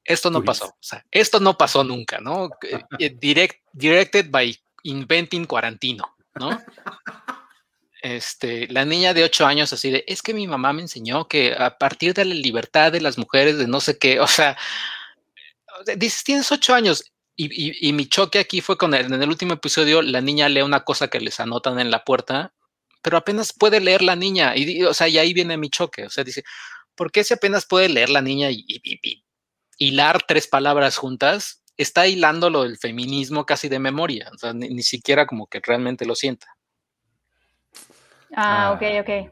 [0.04, 2.50] esto no pasó, o sea, esto no pasó nunca, ¿no?
[2.98, 6.16] Eh, direct, directed by Inventing Quarantino.
[6.34, 6.58] ¿No?
[8.02, 11.54] Este, la niña de ocho años así de, es que mi mamá me enseñó que
[11.56, 14.56] a partir de la libertad de las mujeres, de no sé qué, o sea,
[15.96, 17.04] dices, tienes ocho años.
[17.34, 20.84] Y, mi choque aquí fue con el, en el último episodio, la niña lee una
[20.84, 22.52] cosa que les anotan en la puerta,
[23.02, 24.54] pero apenas puede leer la niña.
[24.56, 26.04] Y, o sea, y ahí viene mi choque.
[26.04, 26.44] O sea, dice,
[26.94, 29.24] ¿por qué si apenas puede leer la niña y, y
[29.78, 31.61] hilar tres palabras juntas?
[31.76, 36.04] Está hilando lo del feminismo casi de memoria, o sea, ni, siquiera como que realmente
[36.04, 36.46] lo sienta.
[38.34, 39.30] Ah, ok, ok.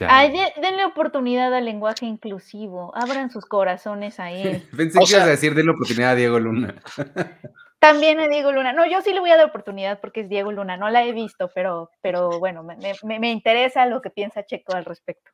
[0.00, 4.42] Ay, denle oportunidad al lenguaje inclusivo, abran sus corazones ahí.
[4.76, 6.74] Pensé que ibas a decir denle oportunidad a Diego Luna.
[7.78, 8.72] También a Diego Luna.
[8.72, 11.12] No, yo sí le voy a dar oportunidad porque es Diego Luna, no la he
[11.12, 15.30] visto, pero, pero bueno, me, me interesa lo que piensa Checo al respecto.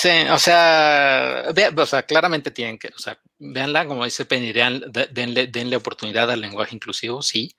[0.00, 5.48] Sí, o sea, o sea, claramente tienen que, o sea, véanla, como dice Penny, denle,
[5.48, 7.56] denle, oportunidad al lenguaje inclusivo, sí.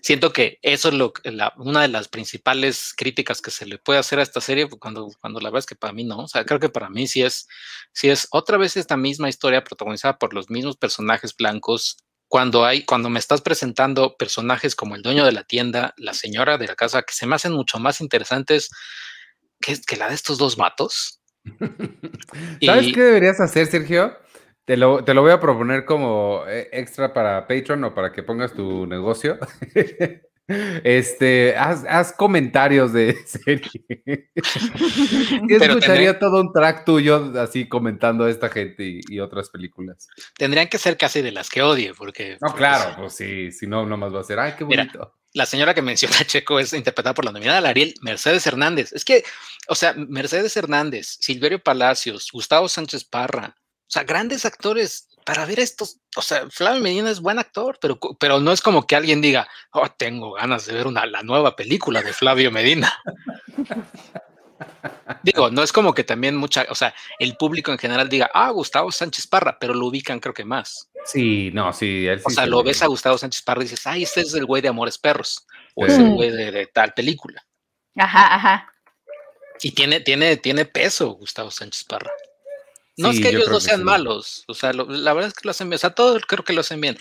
[0.00, 3.98] Siento que eso es lo, la, una de las principales críticas que se le puede
[3.98, 6.44] hacer a esta serie pues, cuando, cuando la ves que para mí no, o sea,
[6.44, 7.48] creo que para mí sí es,
[7.92, 11.96] sí es otra vez esta misma historia protagonizada por los mismos personajes blancos.
[12.28, 16.56] Cuando hay, cuando me estás presentando personajes como el dueño de la tienda, la señora
[16.56, 18.70] de la casa, que se me hacen mucho más interesantes
[19.60, 21.19] que, que la de estos dos matos,
[22.64, 24.16] ¿Sabes qué deberías hacer, Sergio?
[24.64, 28.22] Te lo, te lo, voy a proponer como eh, extra para Patreon o para que
[28.22, 29.38] pongas tu negocio.
[30.84, 34.30] Este, haz, comentarios de serie.
[35.48, 40.08] escucharía todo un track tuyo así comentando a esta gente y, otras películas.
[40.36, 42.38] Tendrían que ser casi de las que odie, porque.
[42.40, 45.14] No, claro, pues sí, si no, nomás va a ser, ay, qué bonito.
[45.34, 48.92] la señora que menciona Checo es interpretada por la nominada Ariel Mercedes Hernández.
[48.92, 49.22] Es que,
[49.68, 53.54] o sea, Mercedes Hernández, Silverio Palacios, Gustavo Sánchez Parra,
[53.90, 58.00] o sea, grandes actores para ver estos, o sea, Flavio Medina es buen actor, pero,
[58.18, 61.54] pero no es como que alguien diga, oh, tengo ganas de ver una, la nueva
[61.54, 62.92] película de Flavio Medina.
[65.22, 68.50] Digo, no es como que también mucha, o sea, el público en general diga, ah,
[68.50, 70.90] Gustavo Sánchez Parra, pero lo ubican creo que más.
[71.04, 72.08] Sí, no, sí.
[72.08, 74.34] Él sí o sea, lo ves a Gustavo Sánchez Parra y dices, ay, este es
[74.34, 77.46] el güey de Amores Perros, o es el güey de, tal película.
[77.94, 78.72] Ajá, ajá.
[79.62, 82.10] Y tiene, tiene, tiene peso Gustavo Sánchez Parra.
[83.00, 85.68] No es que ellos no sean malos, o sea, la verdad es que lo hacen
[85.68, 86.98] bien, o sea, todos creo que lo hacen bien.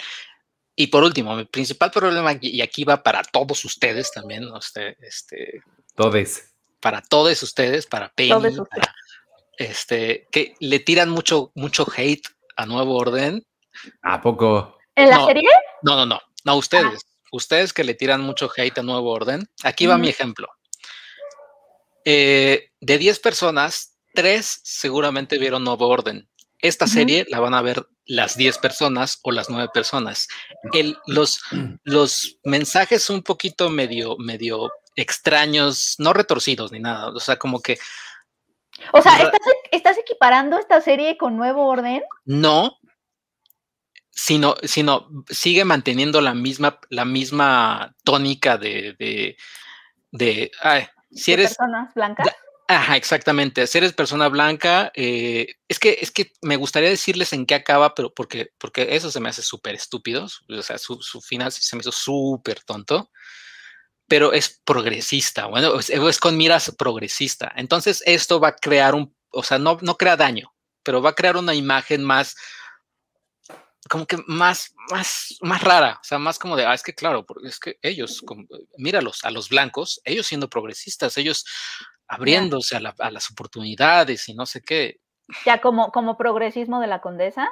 [0.76, 5.62] Y por último, mi principal problema, y aquí va para todos ustedes también, este, este
[5.94, 6.44] todos.
[6.80, 8.56] Para todos ustedes, para Penny,
[9.58, 13.46] este, que le tiran mucho, mucho hate a Nuevo Orden.
[14.02, 14.78] ¿A poco?
[14.96, 15.50] ¿En la serie?
[15.82, 17.06] No, no, no, no, ustedes.
[17.32, 19.50] Ustedes que le tiran mucho hate a Nuevo Orden.
[19.64, 20.48] Aquí va mi ejemplo.
[22.06, 26.28] Eh, de 10 personas, tres seguramente vieron Nuevo Orden.
[26.62, 30.28] Esta serie la van a ver las 10 personas o las 9 personas.
[30.74, 31.40] El, los,
[31.84, 37.12] los mensajes un poquito medio, medio extraños, no retorcidos ni nada.
[37.12, 37.78] O sea, como que.
[38.92, 39.40] O sea, ¿estás,
[39.72, 42.04] ¿estás equiparando esta serie con Nuevo Orden?
[42.26, 42.78] No,
[44.12, 49.38] sino, sino sigue manteniendo la misma, la misma tónica de, de,
[50.12, 52.28] de ay, si eres personas blancas.
[52.72, 53.66] Ajá, exactamente.
[53.66, 57.96] Si eres persona blanca, eh, es que es que me gustaría decirles en qué acaba,
[57.96, 60.28] pero porque, porque eso se me hace súper estúpido.
[60.48, 63.10] O sea, su, final se me hizo súper tonto,
[64.08, 65.48] pero es progresista.
[65.48, 67.52] Bueno, es, con miras progresista.
[67.56, 70.54] Entonces, esto va a crear un, o sea, no, no crea daño,
[70.84, 72.36] pero va a crear una imagen más,
[73.90, 77.26] como que más, más, más rara, o sea, más como de, ah, es que claro,
[77.26, 78.46] porque es que ellos, como,
[78.78, 81.46] míralos, a los blancos, ellos siendo progresistas, ellos
[82.10, 85.00] abriéndose a, las oportunidades y no sé qué.
[85.46, 87.50] Ya como, como progresismo de la condesa.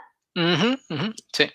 [1.34, 1.50] sí.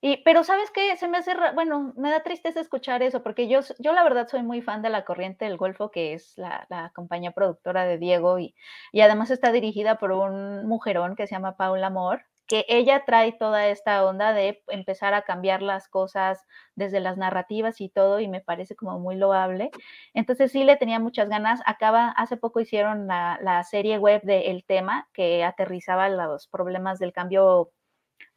[0.00, 3.60] Y, pero sabes qué, se me hace, bueno, me da tristeza escuchar eso, porque yo,
[3.80, 6.92] yo la verdad soy muy fan de la Corriente del Golfo, que es la, la
[6.94, 8.54] compañía productora de Diego, y,
[8.92, 13.32] y, además está dirigida por un mujerón que se llama Paula Moore, que ella trae
[13.32, 18.28] toda esta onda de empezar a cambiar las cosas desde las narrativas y todo, y
[18.28, 19.70] me parece como muy loable.
[20.14, 21.60] Entonces sí le tenía muchas ganas.
[21.66, 27.12] Acaba, hace poco hicieron la, serie web de El Tema, que aterrizaba los problemas del
[27.12, 27.70] cambio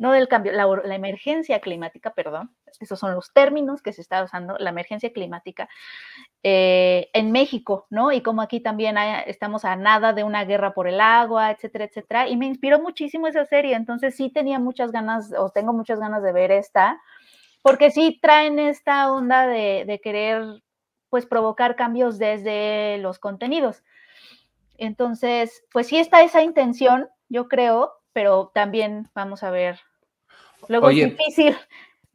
[0.02, 4.58] no del cambio, la, emergencia climática, perdón, esos son los términos que se está usando,
[4.58, 5.70] la emergencia climática
[6.42, 8.12] eh, en México, ¿no?
[8.12, 12.28] Y como aquí también estamos a nada de una guerra por el agua, etcétera, etcétera.
[12.28, 16.24] Y me inspiró muchísimo esa serie, entonces sí tenía muchas ganas, o tengo muchas ganas
[16.24, 17.00] de ver esta,
[17.62, 20.64] porque sí traen esta onda de, de querer,
[21.12, 23.84] pues, provocar cambios desde los contenidos.
[24.80, 29.80] Entonces, pues sí está esa intención, yo creo, pero también vamos a ver.
[30.68, 31.58] Luego es difícil,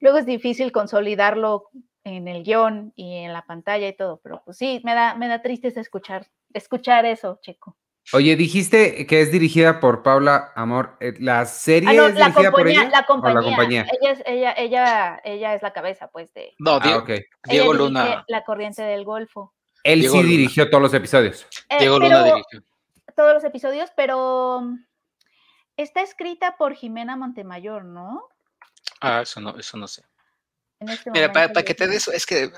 [0.01, 1.71] luego es difícil consolidarlo
[2.05, 5.29] en el guion y en la pantalla y todo, pero pues sí, me da, me
[5.29, 7.77] da tristeza escuchar, escuchar eso, chico.
[8.13, 10.97] Oye, dijiste que es dirigida por Paula Amor.
[11.01, 12.89] Eh, ¿La serie ah, es dirigida por ella?
[12.89, 13.85] La compañía.
[14.01, 16.55] Ella, es, ella, ella, ella es la cabeza, pues, de.
[16.61, 17.05] No, ah, Diego,
[17.43, 18.25] Diego Luna.
[18.29, 19.55] La corriente del Golfo.
[19.83, 21.49] Él sí dirigió todos los episodios.
[21.69, 22.63] Eh, Diego Luna dirigió.
[23.17, 24.63] Todos los episodios, pero
[25.77, 28.29] Está escrita por Jimena Montemayor, ¿no?
[29.01, 30.03] Ah, eso no, eso no sé.
[30.81, 32.51] este Mira, para, que te des, es que eh,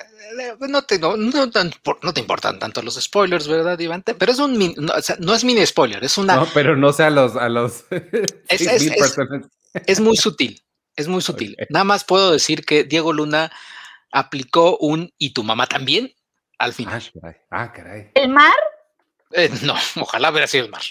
[0.61, 4.03] no te, no, no, te importan tanto los spoilers, ¿verdad, Iván?
[4.03, 6.37] Pero es un, no, o sea, no, es mini spoiler, es una...
[6.37, 7.37] No, pero no sé a los...
[7.37, 7.85] A los
[8.49, 8.61] es,
[9.87, 10.63] es, muy sutil,
[10.97, 11.57] es muy sutil.
[11.71, 13.53] Nada más puedo decir que Diego Luna
[14.11, 16.15] aplicó un ¿y tu mamá también?
[16.59, 17.03] al final.
[17.51, 18.11] Ah, caray.
[18.15, 18.55] ¿El mar?
[19.33, 20.83] Eh, no, ojalá hubiera sido el mar.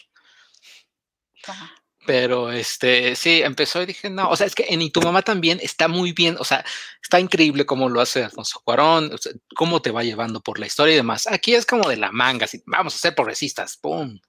[2.08, 5.24] Pero este, sí, empezó y dije, no, o sea, es que en Y tu mamá
[5.24, 6.63] también está muy bien, o sea,
[7.04, 9.12] está increíble cómo lo hace Alfonso Cuarón,
[9.58, 11.28] cómo te va llevando por la historia y demás.
[11.28, 14.20] Aquí es como de la manga, así, vamos a ser progresistas, ¡pum!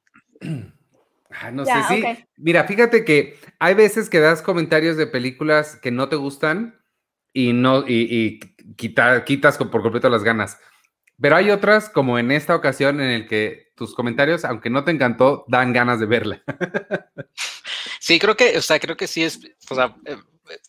[1.31, 2.03] Ah, no sé, sí.
[2.37, 6.83] Mira, fíjate que hay veces que das comentarios de películas que no te gustan
[7.33, 8.41] y no, y,
[8.77, 10.59] quitas por completo las ganas.
[11.21, 14.91] Pero hay otras, como en esta ocasión, en el que tus comentarios, aunque no te
[14.91, 16.43] encantó, dan ganas de verla.
[18.01, 20.17] sí, creo que, o sea, creo que sí es, o sea, eh,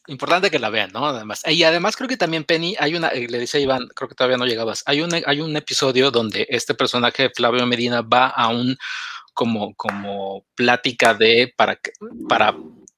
[0.07, 1.05] importante que la vean, ¿no?
[1.05, 4.15] Además, y además creo que también Penny, hay una, eh, le dice Iván, creo que
[4.15, 8.49] todavía no llegabas, hay un, hay un episodio donde este personaje, Flavio Medina, va a
[8.49, 8.77] un,
[9.33, 11.79] como, como plática de, para,
[12.27, 12.55] para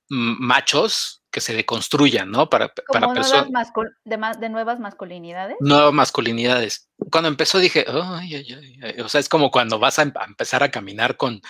[0.10, 2.50] machos, que se deconstruyan, ¿no?
[2.50, 3.72] Para, para personas.
[4.04, 5.56] De, de, nuevas masculinidades.
[5.62, 6.90] Nuevas masculinidades.
[7.10, 10.62] Cuando empezó dije, ay, ay, ay, o sea, es como cuando vas a, em, empezar
[10.62, 11.42] a caminar con,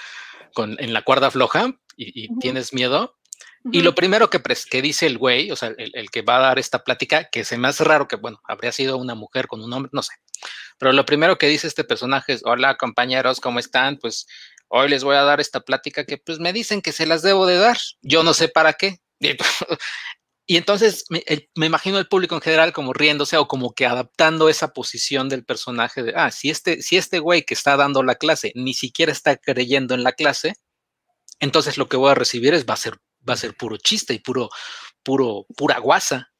[0.53, 3.17] con, en la cuerda floja y, tienes miedo.
[3.71, 6.41] Y lo primero que, que dice el güey, o sea, el, el, que va a
[6.41, 9.61] dar esta plática, que se me hace raro que, bueno, habría sido una mujer con
[9.61, 10.13] un hombre, no sé.
[10.79, 13.97] Pero lo primero que dice este personaje es, hola compañeros, ¿cómo están?
[13.97, 14.25] Pues
[14.67, 17.45] hoy les voy a dar esta plática que pues me dicen que se las debo
[17.45, 17.77] de dar.
[18.01, 18.97] Yo no sé para qué.
[20.51, 24.73] Y entonces me, imagino el público en general como riéndose o como que adaptando esa
[24.73, 28.51] posición del personaje de, ah, si este, si este güey que está dando la clase
[28.53, 30.55] ni siquiera está creyendo en la clase,
[31.39, 34.13] entonces lo que voy a recibir es va a ser, va a ser puro chiste
[34.13, 34.49] y puro,
[35.03, 36.33] puro, pura guasa.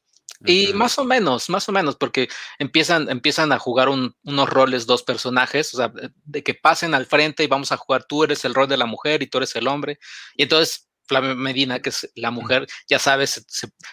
[0.46, 2.28] Y más o menos, más o menos, porque
[2.60, 5.94] empiezan, empiezan a jugar unos roles dos personajes, o sea,
[6.26, 8.88] de que pasen al frente y vamos a jugar, tú eres el rol de la
[8.88, 10.00] mujer y tú eres el hombre.
[10.36, 13.46] Y entonces Flavia Medina, que es la mujer, ya sabes,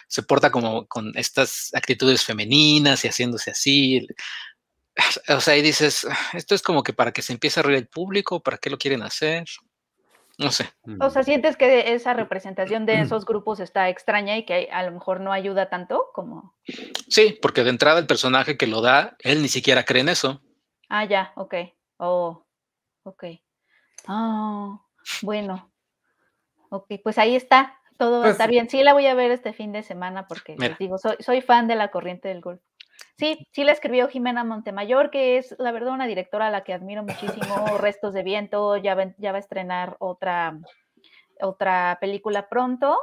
[0.07, 4.07] se, porta como con estas actitudes femeninas y haciéndose así.
[5.27, 7.87] O sea, y dices, esto es como que para que se empiece a reír el
[7.89, 9.43] público, ¿para qué lo quieren hacer?
[10.37, 10.69] No sé.
[11.01, 14.93] O sea, sientes que esa representación de esos grupos está extraña y que a lo
[14.93, 16.55] mejor no ayuda tanto como.
[17.09, 20.41] Sí, porque de entrada el personaje que lo da, él ni siquiera cree en eso.
[20.87, 21.55] Ah, ya, ok.
[21.97, 22.45] Oh,
[23.03, 23.25] ok.
[24.07, 24.79] Ah,
[25.21, 25.69] bueno.
[26.69, 28.69] Ok, pues ahí está, todo va a pues estar bien.
[28.69, 31.67] Sí, la voy a ver este fin de semana porque les digo, soy, soy fan
[31.67, 32.61] de la corriente del golf.
[33.17, 36.73] Sí, sí la escribió Jimena Montemayor, que es la verdad una directora a la que
[36.73, 40.57] admiro muchísimo, Restos de Viento, ya va, ya va a estrenar otra,
[41.41, 42.97] otra película pronto.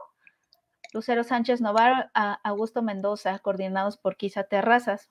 [0.93, 2.11] Lucero Sánchez Novar,
[2.43, 5.11] Augusto Mendoza, coordinados por Quisa Terrazas.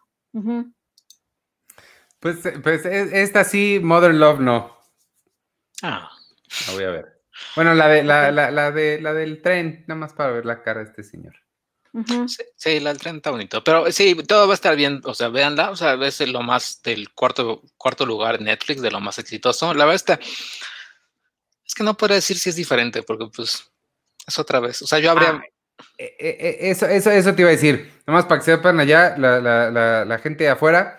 [2.19, 4.77] Pues, pues e, esta sí, Mother Love no.
[5.83, 6.09] Ah.
[6.67, 7.14] La voy a ver.
[7.55, 10.61] Bueno, la de la, la, la, de la del tren, nada más para ver la
[10.61, 11.35] cara de este señor.
[12.55, 15.29] sí, la del tren está bonito, pero sí, todo va a estar bien, o sea,
[15.29, 19.73] véanla, o sea, es lo más del cuarto, cuarto lugar Netflix, de lo más exitoso.
[19.73, 20.19] La verdad está,
[21.65, 23.71] es que no puedo decir si es diferente, porque pues
[24.27, 25.29] es otra vez, o sea, yo habría...
[25.29, 25.43] Ah,
[25.97, 28.79] e, e, e, eso, eso, eso te iba a decir, nada más para que sepan
[28.79, 30.97] allá, la, la, la, la gente de afuera,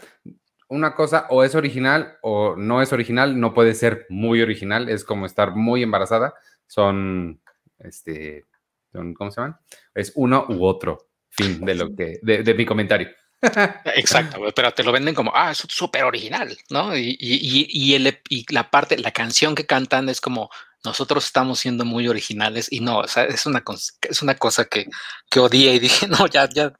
[0.68, 5.04] una cosa o es original o no es original, no puede ser muy original, es
[5.04, 6.34] como estar muy embarazada,
[6.66, 7.40] son,
[7.78, 8.44] este,
[8.92, 9.58] ¿cómo se llaman?
[9.94, 13.08] Es uno u otro, fin de lo que, de, mi comentario.
[13.94, 16.96] Exacto, pero te lo venden como, ah, es súper original, ¿no?
[16.96, 20.50] Y, y, y, el, y la parte, la canción que cantan es como,
[20.84, 23.62] nosotros estamos siendo muy originales y no, o sea, es una,
[24.02, 24.86] es una cosa que,
[25.30, 26.72] que odié y dije, no, ya, ya,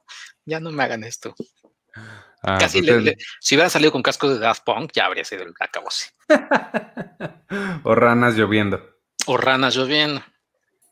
[0.45, 1.35] ya no me hagan esto.
[2.43, 2.81] Ah, Casi
[3.39, 6.11] si hubiera salido con casco de Daft Punk, ya habría sido el acabose.
[7.83, 8.81] o ranas lloviendo.
[9.25, 10.23] O ranas lloviendo.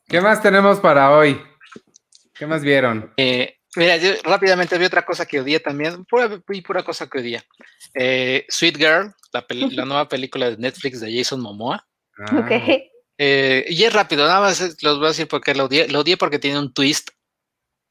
[0.08, 1.40] ¿Qué más tenemos para hoy?
[2.34, 3.12] ¿Qué más vieron?
[3.16, 6.28] Eh, mira, yo rápidamente vi otra cosa que odié también, pura,
[6.64, 7.42] pura cosa que odié.
[7.94, 11.86] Eh, Sweet Girl, la, nueva película de Netflix de Jason Momoa.
[12.18, 12.38] Ah.
[12.38, 12.50] Ok.
[13.18, 15.88] Eh, y es rápido, nada más los voy a decir porque lo odié.
[15.88, 17.10] Lo odié porque tiene un twist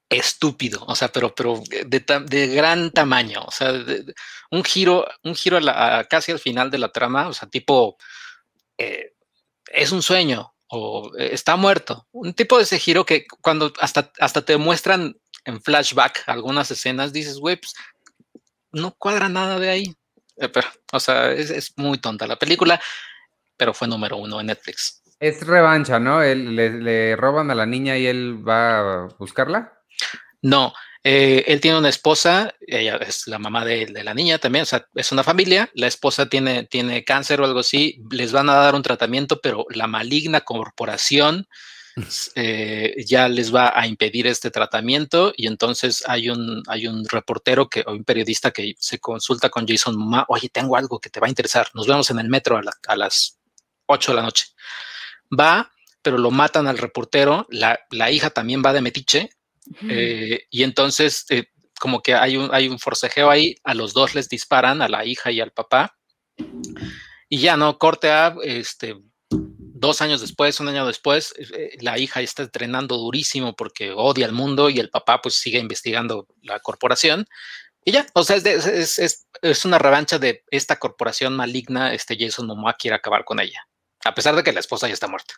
[0.10, 3.74] estúpido, o sea, pero, pero de, gran tamaño, o sea,
[4.52, 5.60] un giro, un giro
[6.10, 7.98] casi al final de la trama, o sea, tipo,
[8.78, 9.14] eh,
[9.72, 14.12] es un sueño o eh, está muerto, un tipo de ese giro que cuando hasta,
[14.20, 17.74] hasta te muestran en flashback algunas escenas, dices, güey, pues,
[18.72, 19.96] no cuadra nada de ahí,
[20.38, 20.52] eh,
[20.92, 22.80] o sea, es, muy tonta la película,
[23.58, 25.02] pero fue número uno en Netflix.
[25.20, 26.20] Es revancha, ¿no?
[26.20, 29.76] le, le roban a la niña y él va a buscarla.
[30.46, 30.74] No,
[31.08, 34.88] Eh, él tiene una esposa, ella es la mamá de, la niña también, o sea,
[34.96, 38.74] es una familia, la esposa tiene, tiene cáncer o algo así, les van a dar
[38.74, 41.48] un tratamiento, pero la maligna corporación
[42.34, 47.70] eh, ya les va a impedir este tratamiento y entonces hay un, hay un reportero
[47.70, 51.20] que, o un periodista que se consulta con Jason Momoa, oye, tengo algo que te
[51.20, 53.40] va a interesar, nos vemos en el metro a, las
[53.86, 54.48] 8 de la noche.
[55.40, 55.72] Va,
[56.02, 59.30] pero lo matan al reportero, la, la hija también va de metiche
[59.90, 61.46] eh, y entonces, eh,
[61.80, 65.06] como que hay un, hay un forcejeo ahí, a los dos les disparan, a la
[65.06, 65.98] hija y al papá.
[67.30, 67.78] Y ya, ¿no?
[67.78, 68.96] Corte a, este,
[69.30, 74.32] dos años después, un año después, eh, la hija está entrenando durísimo porque odia al
[74.32, 77.28] mundo y el papá pues sigue investigando la corporación.
[77.84, 82.48] Y ya, o sea, es, es, es, una revancha de esta corporación maligna, este Jason
[82.48, 83.68] Momoa quiere acabar con ella,
[84.04, 85.36] a pesar de que la esposa ya está muerta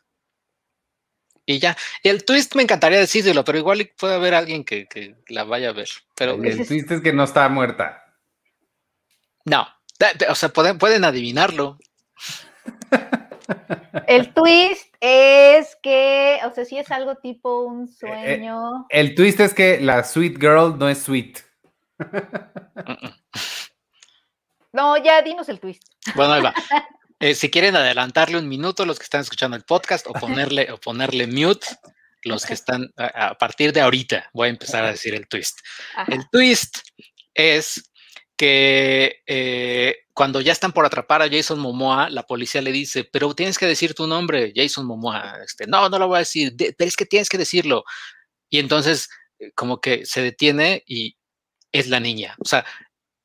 [1.47, 1.77] y ya.
[2.03, 5.87] el twist me encantaría decírselo, pero igual puede haber alguien que, la vaya a ver.
[6.15, 8.03] Pero el, twist es que no está muerta.
[9.45, 9.65] No,
[10.29, 11.79] o sea, pueden, pueden adivinarlo.
[14.07, 18.85] El twist es que, o sea, sí es algo tipo un eh, eh, sueño.
[18.89, 21.37] el twist es que la sweet girl no es sweet.
[24.73, 25.83] No, ya dinos el twist.
[26.15, 26.53] Bueno, ahí va.
[27.19, 30.77] Eh, si quieren adelantarle un minuto los que están escuchando el podcast o ponerle, o
[30.77, 31.67] ponerle mute,
[32.23, 35.59] los que están a, partir de ahorita, voy a empezar a decir el twist.
[36.07, 36.79] El twist
[37.33, 37.91] es
[38.35, 43.33] que eh, cuando ya están por atrapar a Jason Momoa, la policía le dice, pero
[43.33, 45.39] tienes que decir tu nombre, Jason Momoa.
[45.43, 47.83] Este, no, no lo voy a decir, pero es que tienes que decirlo.
[48.49, 49.09] Y entonces,
[49.39, 51.17] eh, como que se detiene y
[51.71, 52.35] es la niña.
[52.39, 52.65] O sea,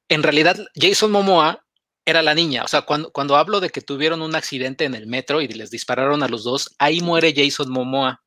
[0.08, 1.61] en realidad, Jason Momoa
[2.04, 2.64] era la niña.
[2.64, 5.70] O sea, cuando, cuando hablo de que tuvieron un accidente en el metro y les
[5.70, 8.22] dispararon a los dos, ahí muere Jason Momoa.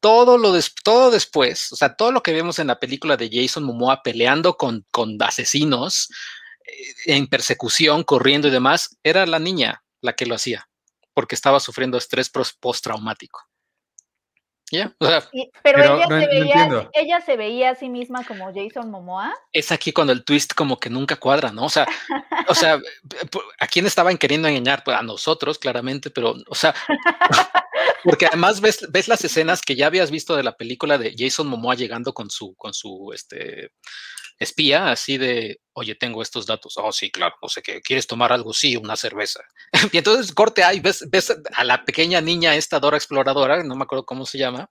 [0.00, 0.52] Todo lo
[0.84, 4.56] todo después, o sea, todo lo que vemos en la película de Jason Momoa peleando
[4.56, 6.08] con, con asesinos,
[6.66, 10.68] eh, en persecución, corriendo y demás, era la niña la que lo hacía,
[11.14, 12.30] porque estaba sufriendo estrés
[12.60, 13.45] postraumático
[15.62, 19.34] pero, ella, se veía, ella se veía a sí misma como Jason Momoa.
[19.52, 21.66] Es aquí cuando el twist como que nunca cuadra, ¿no?
[21.66, 21.86] O sea,
[22.48, 22.78] o sea,
[23.60, 24.82] ¿a quién estaban queriendo engañar?
[24.84, 26.74] Pues a nosotros, claramente, pero, o sea,
[28.04, 31.46] porque además ves, ves las escenas que ya habías visto de la película de Jason
[31.46, 33.70] Momoa llegando con su, con su, este,
[34.38, 36.74] espía, así de, oye, tengo estos datos.
[36.76, 38.52] Oh, sí, claro, no sé qué, ¿quieres tomar algo?
[38.52, 39.40] Sí, una cerveza.
[39.92, 43.84] y entonces corte ahí, ves, ves a la pequeña niña, esta Dora exploradora, no me
[43.84, 44.70] acuerdo cómo se llama,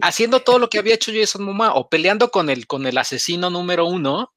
[0.00, 3.50] haciendo todo lo que había hecho Jason Momoa o peleando con el, con el asesino
[3.50, 4.32] número uno,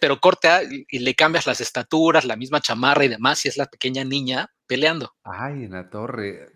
[0.00, 0.48] pero corte
[0.88, 4.50] y le cambias las estaturas, la misma chamarra y demás, y es la pequeña niña
[4.66, 5.14] peleando.
[5.24, 6.48] Ay, en la torre.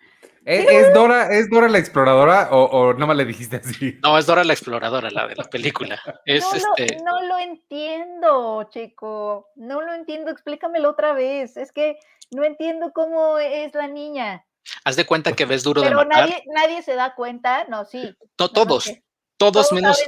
[0.45, 3.99] ¿Es, Dora, ¿Es Dora la exploradora o, no me le dijiste así?
[4.03, 6.01] No, es Dora la exploradora, la de la película.
[6.27, 6.99] Es, no, este...
[7.03, 9.49] no, lo entiendo, chico.
[9.57, 10.31] No lo entiendo.
[10.31, 11.57] Explícamelo otra vez.
[11.57, 11.99] Es que
[12.31, 14.45] no entiendo cómo es la niña.
[14.85, 16.29] Haz de cuenta que ves duro de matar.
[16.29, 17.65] Nadie, nadie se da cuenta.
[17.69, 18.15] No, sí.
[18.39, 18.93] No, todos.
[19.39, 20.03] todos, menos.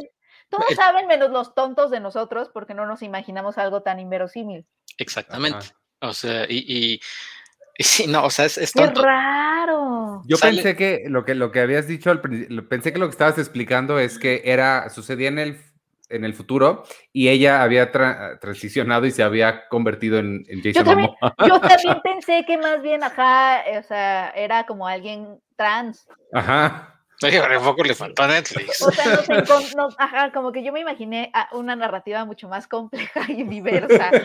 [0.50, 4.66] todos saben menos los tontos de nosotros porque no nos imaginamos algo tan inverosímil.
[4.98, 5.66] Exactamente.
[6.00, 7.00] O sea, y
[7.84, 9.02] Sí, no, o sea, es, es tonto.
[9.02, 10.22] ¡Qué raro!
[10.26, 13.38] Yo pensé que lo, que lo que habías dicho, al pensé que lo que estabas
[13.38, 15.60] explicando es que era, sucedía en el,
[16.08, 17.90] en el futuro y ella había
[18.40, 21.10] transicionado y se había convertido en, Jason yo también,
[21.46, 26.06] Yo también pensé que más bien, ajá, o sea, era como alguien trans.
[26.32, 26.95] Ajá.
[27.22, 28.82] Oye, poco le faltó a Netflix.
[28.82, 29.24] O sea,
[29.98, 34.10] ajá, como que yo me imaginé una narrativa mucho más compleja y diversa.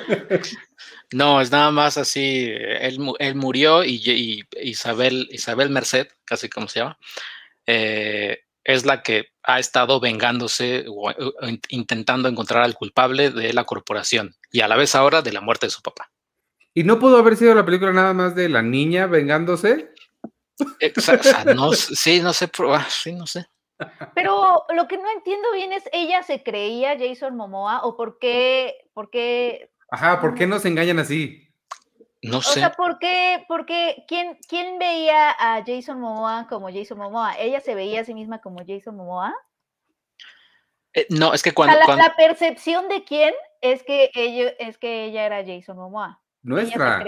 [1.13, 6.79] No, es nada más así, él, él murió y, Isabel, Isabel Merced, casi como se
[6.79, 6.97] llama,
[7.67, 11.11] eh, es la que ha estado vengándose o,
[11.69, 15.67] intentando encontrar al culpable de la corporación y a la vez ahora de la muerte
[15.67, 16.11] de su papá.
[16.73, 19.91] ¿Y no pudo haber sido la película nada más de la niña vengándose?
[21.55, 23.45] No, sí, no sé, ah, sí, no sé.
[24.13, 28.89] Pero lo que no entiendo bien es, ¿ella se creía Jason Momoa o por qué,
[28.93, 29.71] por qué?
[29.89, 31.47] Ajá, ¿por qué nos engañan así?
[32.21, 32.51] No sé.
[32.51, 37.35] O sea, ¿por qué, porque ¿quién, ¿quién veía a Jason Momoa como Jason Momoa?
[37.39, 39.33] ¿Ella se veía a sí misma como Jason Momoa?
[40.93, 45.25] Eh, no, es que cuando, la, percepción de quién es que ella, es que ella
[45.25, 46.21] era Jason Momoa.
[46.43, 47.03] Nuestra.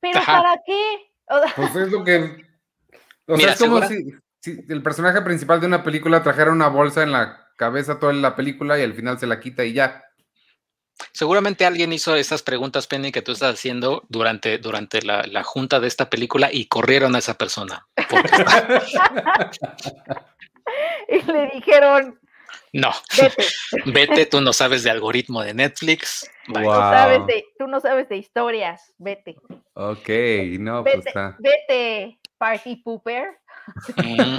[0.00, 1.12] Pero ¿para qué?
[1.56, 2.46] Pues es lo que.
[3.26, 4.14] O sea, es como si,
[4.68, 8.78] el personaje principal de una película trajera una bolsa en la cabeza toda la película
[8.78, 10.04] y al final se la quita y ya.
[11.12, 15.88] Seguramente alguien hizo esas preguntas, Penny, que tú estás haciendo durante, durante la, junta de
[15.88, 17.86] esta película y corrieron a esa persona.
[21.08, 22.18] y le dijeron,
[22.72, 22.90] No.
[23.86, 24.26] Vete.
[24.26, 26.30] tú no sabes de algoritmo de Netflix.
[26.46, 28.94] Tú, no sabes de, tú no sabes de historias.
[28.98, 29.36] Vete.
[29.74, 30.08] Ok,
[30.58, 33.38] no, pues vete, pues Vete, Party Pooper.
[33.96, 34.38] Mm.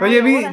[0.02, 0.46] Oye, vi,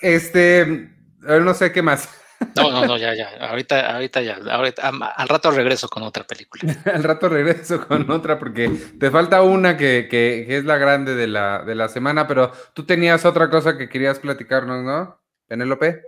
[0.00, 0.88] este,
[1.20, 2.21] no sé qué más.
[2.56, 3.30] No, no, no, ya, ya.
[3.48, 4.38] Ahorita, ahorita ya.
[4.50, 6.62] Ahorita, al rato regreso con otra película.
[6.92, 11.26] al rato regreso con otra porque te falta una que, que, es la grande de
[11.26, 15.20] la, de la semana, pero tú tenías otra cosa que querías platicarnos, ¿no?
[15.46, 16.02] Penélope.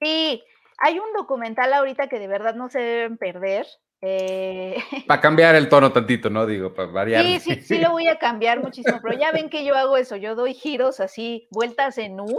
[0.00, 0.42] Sí,
[0.78, 3.66] hay un documental ahorita que de verdad no se deben perder.
[4.02, 4.76] Eh,
[5.06, 6.46] para cambiar el tono tantito, ¿no?
[6.46, 7.22] Digo, para variar.
[7.22, 10.16] Sí, sí, sí lo voy a cambiar muchísimo, pero ya ven que yo hago eso,
[10.16, 12.38] yo doy giros así, vueltas en U,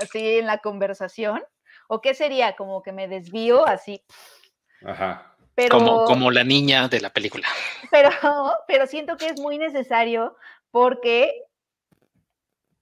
[0.00, 1.42] así en la conversación.
[1.88, 2.56] ¿O qué sería?
[2.56, 4.02] Como que me desvío así.
[4.84, 5.36] Ajá.
[5.54, 7.48] Pero, como, como la niña de la película.
[7.90, 8.10] Pero,
[8.66, 10.36] pero siento que es muy necesario
[10.70, 11.44] porque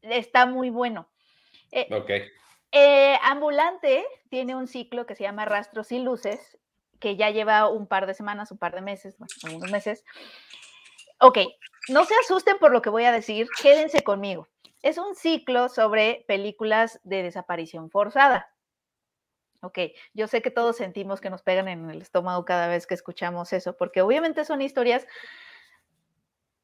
[0.00, 1.09] está muy bueno.
[1.70, 2.11] Eh, ok.
[2.72, 6.59] Eh, Ambulante tiene un ciclo que se llama Rastros y Luces,
[6.98, 10.05] que ya lleva un par de semanas, un par de meses, bueno, algunos meses.
[11.20, 11.38] Ok,
[11.88, 14.48] no se asusten por lo que voy a decir, quédense conmigo.
[14.82, 18.53] Es un ciclo sobre películas de desaparición forzada.
[19.64, 19.78] Ok,
[20.12, 23.52] yo sé que todos sentimos que nos pegan en el estómago cada vez que escuchamos
[23.52, 25.06] eso, porque obviamente son historias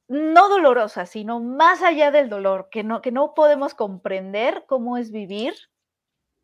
[0.08, 5.12] no dolorosas, sino más allá del dolor, que no, que no podemos comprender cómo es
[5.12, 5.54] vivir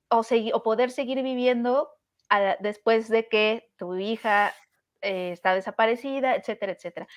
[0.09, 1.91] o, o poder seguir viviendo
[2.61, 4.55] después de que tu hija
[5.03, 7.09] eh, está desaparecida, etcétera, etcétera.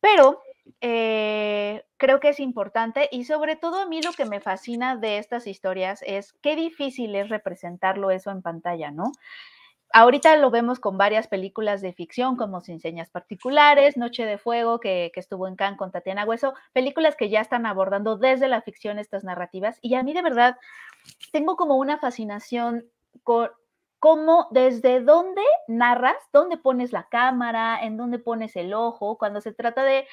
[0.00, 0.42] Pero
[0.80, 5.18] eh, creo que es importante y sobre todo a mí lo que me fascina de
[5.18, 9.12] estas historias es qué difícil es representarlo eso en pantalla, ¿no?
[9.92, 14.78] Ahorita lo vemos con varias películas de ficción como Sin Señas Particulares, Noche de Fuego,
[14.78, 18.62] que, que estuvo en Cannes con Tatiana Hueso, películas que ya están abordando desde la
[18.62, 19.78] ficción estas narrativas.
[19.82, 20.56] Y a mí de verdad
[21.32, 22.84] tengo como una fascinación
[23.24, 23.50] con
[24.00, 29.52] cómo, desde dónde narras, dónde pones la cámara, en dónde pones el ojo, cuando se
[29.52, 30.06] trata de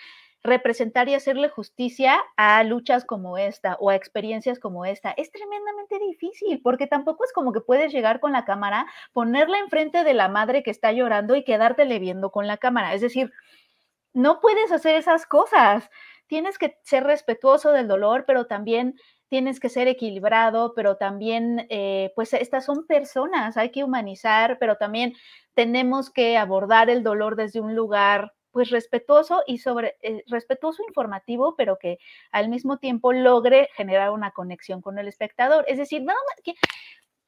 [0.44, 5.12] representar y hacerle justicia a luchas como esta o a experiencias como esta.
[5.12, 10.04] Es tremendamente difícil porque tampoco es como que puedes llegar con la cámara, ponerla enfrente
[10.04, 12.94] de la madre que está llorando y quedártele viendo con la cámara.
[12.94, 13.32] Es decir,
[14.14, 15.90] no puedes hacer esas cosas.
[16.28, 18.96] Tienes que ser respetuoso del dolor, pero también
[19.30, 24.78] tienes que ser equilibrado, pero también, eh, pues estas son personas, hay que humanizar, pero
[24.78, 25.14] también
[25.54, 31.56] tenemos que abordar el dolor desde un lugar pues respetuoso y sobre eh, respetuoso informativo,
[31.56, 32.00] pero que
[32.32, 35.64] al mismo tiempo logre generar una conexión con el espectador.
[35.68, 36.56] Es decir, nada más que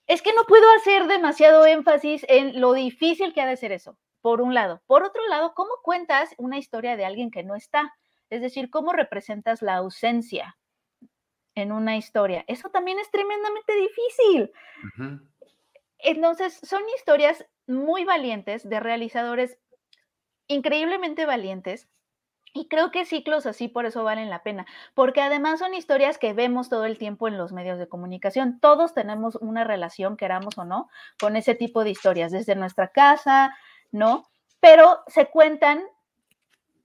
[0.08, 3.96] es que no puedo hacer demasiado énfasis en lo difícil que ha de ser eso,
[4.22, 4.82] por un lado.
[4.88, 7.94] Por otro lado, ¿cómo cuentas una historia de alguien que no está?
[8.32, 10.58] Es decir, ¿cómo representas la ausencia
[11.54, 12.44] en una historia?
[12.48, 14.52] Eso también es tremendamente difícil.
[16.00, 19.60] Entonces, son historias muy valientes de realizadores
[20.50, 21.88] increíblemente valientes.
[22.52, 26.34] Y creo que ciclos así por eso valen la pena, porque además son historias que
[26.34, 28.60] vemos todo el tiempo en los medios de comunicación.
[28.60, 30.90] Todos tenemos una relación, queramos o no,
[31.20, 33.56] con ese tipo de historias, desde nuestra casa,
[33.92, 34.28] ¿no?
[34.60, 35.84] Pero se cuentan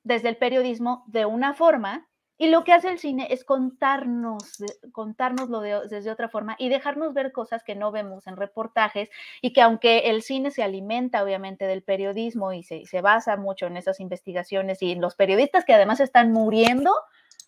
[0.03, 2.07] desde el periodismo de una forma
[2.37, 4.63] y lo que hace el cine es contarnos,
[4.93, 9.09] contárnoslo desde otra forma y dejarnos ver cosas que no vemos en reportajes
[9.41, 13.67] y que aunque el cine se alimenta obviamente del periodismo y se, se basa mucho
[13.67, 16.93] en esas investigaciones y en los periodistas que además están muriendo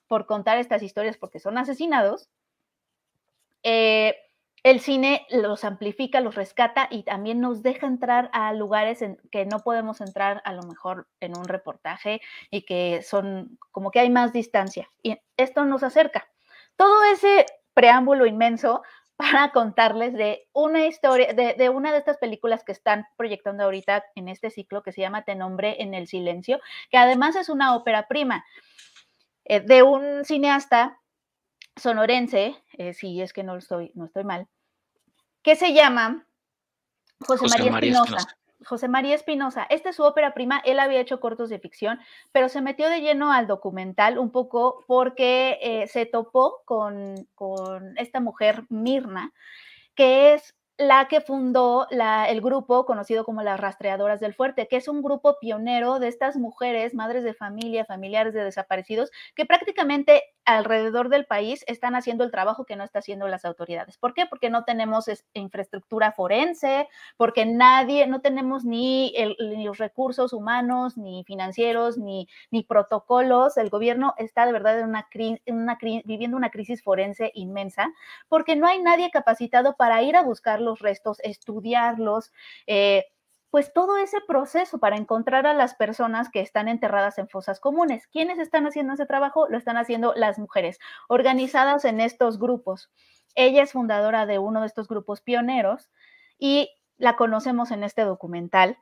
[0.06, 2.28] por contar estas historias porque son asesinados,
[3.64, 4.14] eh,
[4.66, 9.46] el cine los amplifica, los rescata y también nos deja entrar a lugares en que
[9.46, 14.10] no podemos entrar a lo mejor en un reportaje y que son como que hay
[14.10, 14.90] más distancia.
[15.04, 16.26] Y esto nos acerca.
[16.74, 18.82] Todo ese preámbulo inmenso
[19.16, 24.26] para contarles de una historia, de, una de estas películas que están proyectando ahorita en
[24.26, 26.58] este ciclo que se llama Te nombre en el silencio,
[26.90, 28.44] que además es una ópera prima
[29.44, 30.98] eh, de un cineasta
[31.76, 34.48] sonorense, eh, si es que no estoy, no estoy mal,
[35.46, 36.26] que se llama
[37.20, 38.36] José, María Espinosa.
[38.64, 42.00] José María Espinosa, esta es su ópera prima, él había hecho cortos de ficción,
[42.32, 47.28] pero se metió de lleno al documental un poco porque eh, se topó con,
[47.96, 49.32] esta mujer, Mirna,
[49.94, 54.88] que es la que fundó el grupo conocido como las Rastreadoras del Fuerte, que es
[54.88, 61.08] un grupo pionero de estas mujeres, madres de familia, familiares de desaparecidos, que prácticamente alrededor
[61.08, 63.98] del país están haciendo el trabajo que no están haciendo las autoridades.
[63.98, 64.26] ¿Por qué?
[64.26, 71.98] Porque no tenemos infraestructura forense, porque nadie, no tenemos ni, los recursos humanos, ni financieros,
[71.98, 73.56] ni, ni, protocolos.
[73.56, 77.92] El gobierno está de verdad en una, viviendo una crisis forense inmensa,
[78.28, 82.32] porque no hay nadie capacitado para ir a buscar los restos, estudiarlos.
[82.66, 83.06] Eh,
[83.50, 88.06] pues todo ese proceso para encontrar a las personas que están enterradas en fosas comunes.
[88.08, 89.48] ¿Quiénes están haciendo ese trabajo?
[89.48, 92.90] Lo están haciendo las mujeres, organizadas en estos grupos.
[93.34, 95.90] Ella es fundadora de uno de estos grupos pioneros
[96.38, 98.76] y la conocemos en este documental.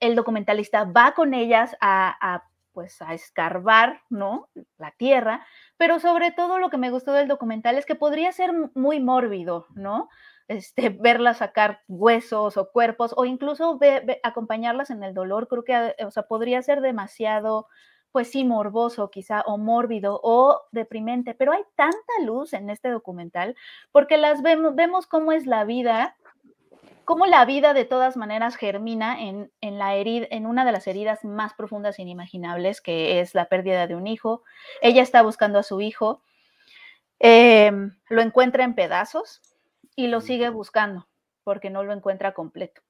[0.00, 4.48] El documentalista va con ellas a, a pues a escarbar, ¿no?
[4.78, 8.52] La tierra, pero sobre todo lo que me gustó del documental es que podría ser
[8.74, 10.08] muy mórbido, ¿no?
[10.48, 13.78] Este, verlas sacar huesos o cuerpos o incluso
[14.22, 17.68] acompañarlas en el dolor, creo que, o sea, podría ser demasiado,
[18.12, 23.56] pues sí, morboso quizá o mórbido o deprimente, pero hay tanta luz en este documental
[23.90, 26.16] porque las vemos, vemos cómo es la vida,
[27.04, 30.86] cómo la vida de todas maneras germina en, en, la herida, en una de las
[30.86, 34.42] heridas más profundas e inimaginables, que es la pérdida de un hijo.
[34.82, 36.22] Ella está buscando a su hijo,
[37.18, 39.40] em, lo encuentra en pedazos,
[39.96, 41.08] y lo sigue buscando
[41.44, 42.82] porque no lo encuentra completo.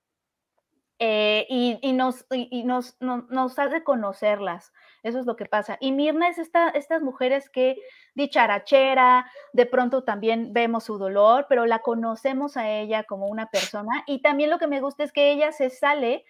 [1.01, 5.77] Eh, y, nos, y nos, nos, hace conocerlas, eso es lo que pasa.
[5.81, 7.77] Y Mirna es esta, estas mujeres que
[8.15, 14.05] dicharachera, de pronto también vemos su dolor, pero la conocemos a ella como una persona.
[14.07, 16.25] Y también lo que me gusta es que ella se sale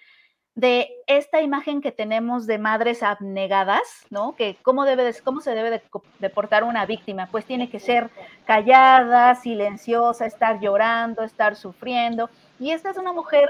[0.54, 4.36] de esta imagen que tenemos de madres abnegadas, ¿no?
[4.36, 5.82] Que cómo, debe cómo se debe
[6.20, 8.10] de, portar una víctima, pues tiene que ser
[8.44, 12.30] callada, silenciosa, estar llorando, estar sufriendo.
[12.60, 13.48] Y esta es una mujer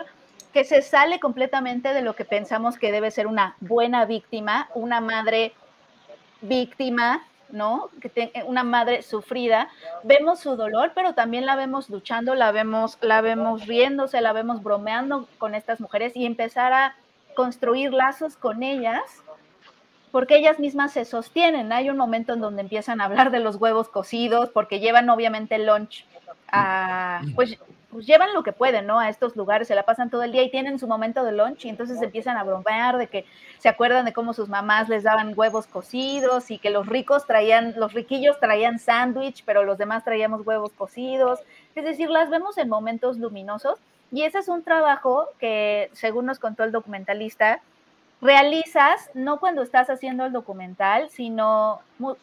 [0.52, 5.00] que se sale completamente de lo que pensamos que debe ser una buena víctima, una
[5.00, 5.52] madre
[6.40, 7.90] víctima, ¿no?
[8.00, 9.68] Que una madre sufrida,
[10.02, 14.62] vemos su dolor, pero también la vemos luchando, la vemos, la vemos riéndose, la vemos
[14.62, 16.96] bromeando con estas mujeres y empezar a
[17.34, 19.02] construir lazos con ellas,
[20.10, 21.72] porque ellas mismas se sostienen.
[21.72, 25.58] Hay un momento en donde empiezan a hablar de los huevos cocidos, porque llevan obviamente
[25.58, 26.06] lunch
[26.50, 27.58] a, pues
[27.94, 28.98] pues llevan lo que pueden, ¿no?
[28.98, 31.64] A estos lugares, se la pasan todo el día y tienen su momento de lunch
[31.64, 33.24] y entonces empiezan a bromear de que
[33.60, 37.72] se acuerdan de cómo sus mamás les daban huevos cocidos y que los ricos traían,
[37.76, 41.38] los riquillos traían sándwich, pero los demás traíamos huevos cocidos.
[41.76, 43.78] Es decir, las vemos en momentos luminosos
[44.10, 47.60] y ese es un trabajo que, según nos contó el documentalista,
[48.20, 51.80] realizas no cuando estás haciendo el documental, sino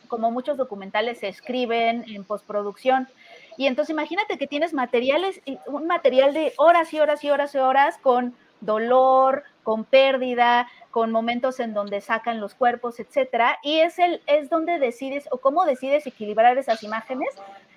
[0.09, 3.07] como muchos documentales se escriben en postproducción.
[3.57, 7.57] Y entonces imagínate que tienes materiales, un material de horas y horas y horas y
[7.57, 13.99] horas con dolor, con pérdida, con momentos en donde sacan los cuerpos, etcétera, y es
[13.99, 17.29] el es donde decides o cómo decides equilibrar esas imágenes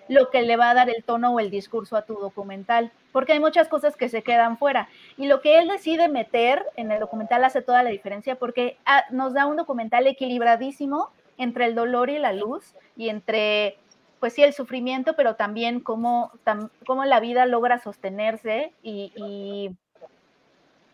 [0.08, 3.32] lo que le va a dar el tono o el discurso a tu documental, porque
[3.32, 4.88] hay muchas cosas que se quedan fuera.
[5.16, 9.04] Y lo que él decide meter en el documental hace toda la diferencia porque ah,
[9.10, 13.78] nos da un documental equilibradísimo entre el dolor y la luz y entre
[14.20, 16.32] pues sí, el sufrimiento, pero también cómo,
[16.86, 19.12] cómo la vida logra sostenerse y,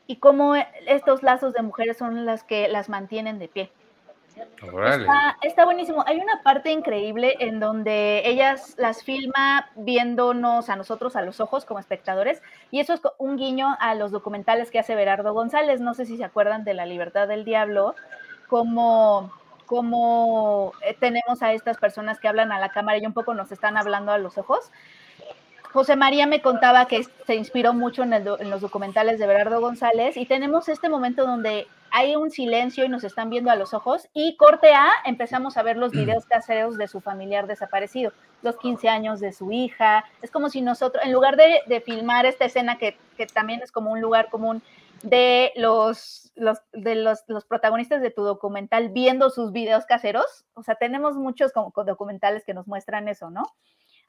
[0.07, 0.57] y, cómo
[0.87, 3.71] estos lazos de mujeres son las que las mantienen de pie.
[4.37, 6.03] Está, está, buenísimo.
[6.07, 11.65] Hay una parte increíble en donde ellas las filma viéndonos a nosotros a los ojos
[11.65, 15.81] como espectadores y eso es un guiño a los documentales que hace Berardo González.
[15.81, 17.95] No sé si se acuerdan de La Libertad del Diablo,
[18.49, 19.31] como
[19.71, 23.53] cómo eh, tenemos a estas personas que hablan a la cámara y un poco nos
[23.53, 24.73] están hablando a los ojos.
[25.73, 30.27] José María me contaba que se inspiró mucho en, los documentales de Berardo González y
[30.27, 34.37] tenemos este momento donde hay un silencio y nos están viendo a los ojos y
[34.37, 38.13] corte A, empezamos a ver los videos caseros de su familiar desaparecido,
[38.43, 40.05] los 15 años de su hija.
[40.21, 43.93] Es como si nosotros, en lugar de, filmar esta escena que, que, también es como
[43.93, 44.63] un lugar común
[45.03, 50.45] de los, los, de los, los, protagonistas de tu documental viendo sus videos caseros.
[50.55, 53.45] O sea, tenemos muchos como documentales que nos muestran eso, ¿no?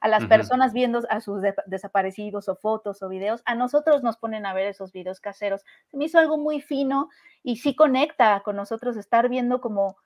[0.00, 4.46] A las personas viendo a sus desaparecidos o fotos o videos, a nosotros nos ponen
[4.46, 5.62] a ver esos videos caseros.
[5.92, 7.08] Se me hizo algo muy fino
[7.44, 9.96] y sí conecta con nosotros estar viendo como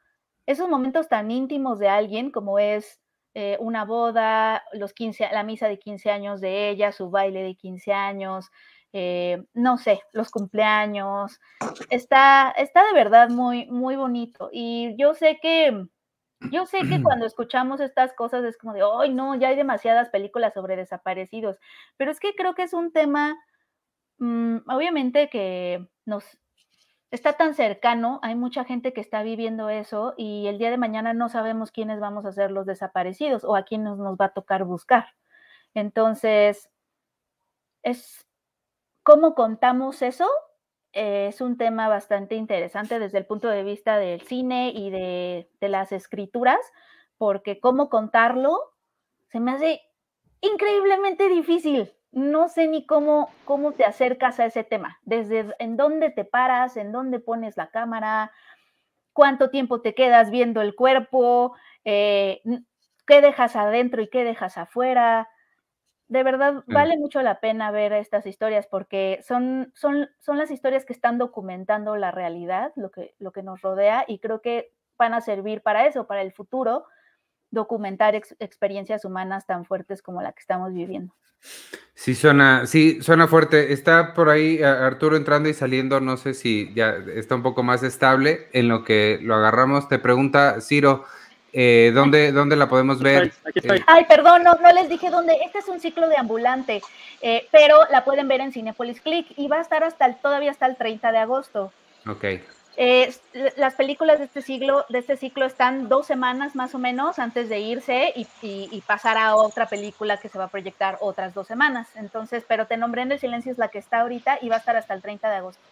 [0.44, 3.00] esos momentos tan íntimos de alguien como es
[3.38, 7.54] eh, una boda, los 15, la misa de 15 años de ella, su baile de
[7.54, 8.50] 15 años,
[8.98, 11.38] eh, no sé, los cumpleaños.
[11.90, 14.48] Está, está de verdad muy, muy bonito.
[14.52, 15.86] Y yo sé que
[16.52, 20.10] Yo sé que cuando escuchamos estas cosas es como de, ay, no, ya hay demasiadas
[20.10, 21.58] películas sobre desaparecidos,
[21.98, 23.36] pero es que creo que es un tema,
[24.18, 26.38] mm, obviamente que nos
[27.10, 31.14] está tan cercano, hay mucha gente que está viviendo eso y el día de mañana
[31.14, 34.64] no sabemos quiénes vamos a ser los desaparecidos o a quiénes nos va a tocar
[34.64, 35.06] buscar.
[35.74, 36.68] Entonces,
[37.82, 38.25] es
[39.06, 40.28] cómo contamos eso
[40.92, 45.48] eh, es un tema bastante interesante desde el punto de vista del cine y de,
[45.60, 46.58] las escrituras,
[47.16, 48.58] porque cómo contarlo
[49.28, 49.80] se me hace
[50.40, 51.92] increíblemente difícil.
[52.10, 56.76] No sé ni cómo, cómo te acercas a ese tema, desde en dónde te paras,
[56.76, 58.32] en dónde pones la cámara,
[59.12, 61.54] cuánto tiempo te quedas viendo el cuerpo,
[61.84, 62.42] eh,
[63.06, 65.28] qué dejas adentro y qué dejas afuera
[66.08, 70.84] de verdad vale mucho la pena ver estas historias porque son, son, son las historias
[70.84, 75.14] que están documentando la realidad, lo que, lo que nos rodea, y creo que van
[75.14, 76.84] a servir para eso, para el futuro,
[77.50, 81.14] documentar experiencias humanas tan fuertes como la que estamos viviendo.
[81.94, 83.72] Sí, suena, sí, suena fuerte.
[83.72, 87.82] Está por ahí Arturo entrando y saliendo, no sé si ya está un poco más
[87.82, 89.88] estable en lo que lo agarramos.
[89.88, 91.04] Te pregunta Ciro,
[91.52, 93.32] eh, ¿dónde, ¿dónde, la podemos ver?
[93.54, 95.36] Eh, Ay, perdón, no, no, les dije dónde.
[95.44, 96.82] Este es un ciclo de ambulante,
[97.22, 100.50] eh, pero la pueden ver en Cinepolis Click y va a estar hasta el, todavía
[100.50, 101.72] hasta el 30 de agosto.
[102.06, 102.24] Ok.
[103.56, 107.48] las películas de este siglo, de este ciclo están dos semanas más o menos antes
[107.48, 111.88] de irse y, pasar a otra película que se va a proyectar otras dos semanas.
[111.94, 114.58] Entonces, pero Te nombré en el silencio es la que está ahorita y va a
[114.58, 115.62] estar hasta el 30 de agosto.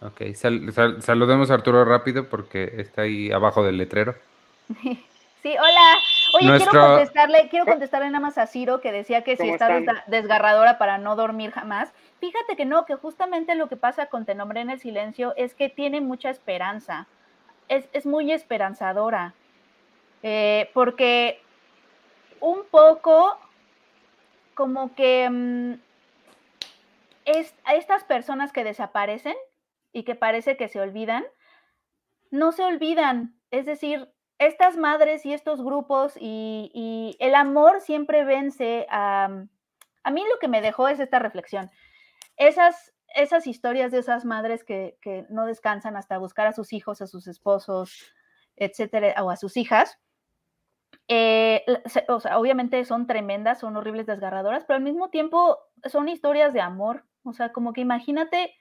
[0.00, 0.22] Ok,
[1.00, 4.14] saludemos a Arturo rápido porque está ahí abajo del letrero.
[5.42, 5.98] Sí, hola.
[6.34, 9.68] Oye, quiero contestarle, quiero contestarle nada más a Ciro que decía que si está
[10.06, 11.92] desgarradora para no dormir jamás.
[12.18, 15.54] Fíjate que no, que justamente lo que pasa con Te nombré en el silencio es
[15.54, 17.06] que tiene mucha esperanza.
[17.68, 19.34] Es, muy esperanzadora.
[20.22, 21.40] Eh, porque
[22.40, 23.38] un poco
[24.54, 25.74] como que mm,
[27.26, 29.36] es, a estas personas que desaparecen
[29.92, 31.24] y que parece que se olvidan,
[32.32, 33.34] no se olvidan.
[33.52, 34.08] Es decir,
[34.38, 39.44] estas madres y estos grupos y, el amor siempre vence a...
[40.04, 41.70] A mí lo que me dejó es esta reflexión.
[42.36, 44.96] Esas, esas historias de esas madres que,
[45.28, 48.14] no descansan hasta buscar a sus hijos, a sus esposos,
[48.56, 49.98] etcétera, o a sus hijas,
[51.08, 51.64] eh,
[52.08, 56.60] o sea, obviamente son tremendas, son horribles, desgarradoras, pero al mismo tiempo son historias de
[56.60, 57.04] amor.
[57.24, 58.54] O sea, como que imagínate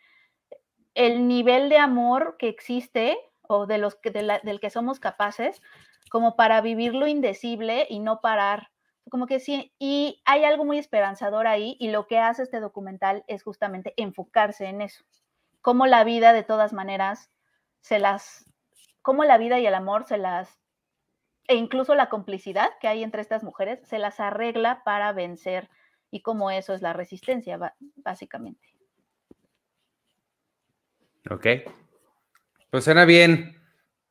[0.94, 3.18] el nivel de amor que existe
[3.48, 5.62] o de los que, del que somos capaces,
[6.10, 8.72] como para vivir lo indecible y no parar.
[9.10, 13.24] Como que sí, y hay algo muy esperanzador ahí y lo que hace este documental
[13.28, 15.04] es justamente enfocarse en eso.
[15.62, 17.32] Cómo la vida de todas maneras
[17.82, 18.46] se las,
[19.02, 20.60] cómo la vida y el amor se las,
[21.48, 25.70] e incluso la complicidad que hay entre estas mujeres, se las arregla para vencer
[26.12, 28.68] y cómo eso es la resistencia, básicamente.
[31.30, 31.46] Ok,
[32.70, 33.56] pues suena bien.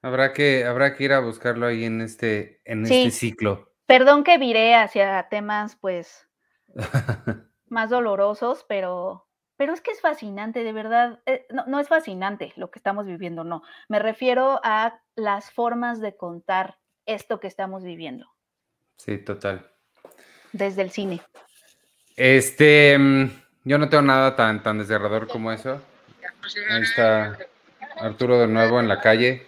[0.02, 3.72] Habrá que, habrá que ir a buscarlo ahí en este, en este ciclo.
[3.86, 6.28] Perdón que viré hacia temas, pues,
[7.68, 11.20] más dolorosos, pero, pero es que es fascinante, de verdad.
[11.26, 13.62] Eh, no, no es fascinante lo que estamos viviendo, no.
[13.88, 18.26] Me refiero a las formas de contar esto que estamos viviendo.
[18.98, 19.70] Sí, total.
[20.52, 21.20] Desde el cine.
[22.16, 23.30] Este, mm,
[23.64, 25.80] yo no tengo nada tan, tan desgarrador como eso.
[26.70, 27.36] Ahí está
[27.96, 29.46] Arturo de nuevo en la calle.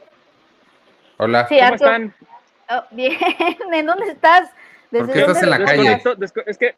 [1.19, 1.47] Hola.
[1.49, 2.15] ¿Cómo están?
[2.71, 3.17] Oh, bien,
[3.73, 4.51] ¿en dónde estás?
[4.91, 6.01] ¿Por qué estás en la calle?
[6.47, 6.75] Es que,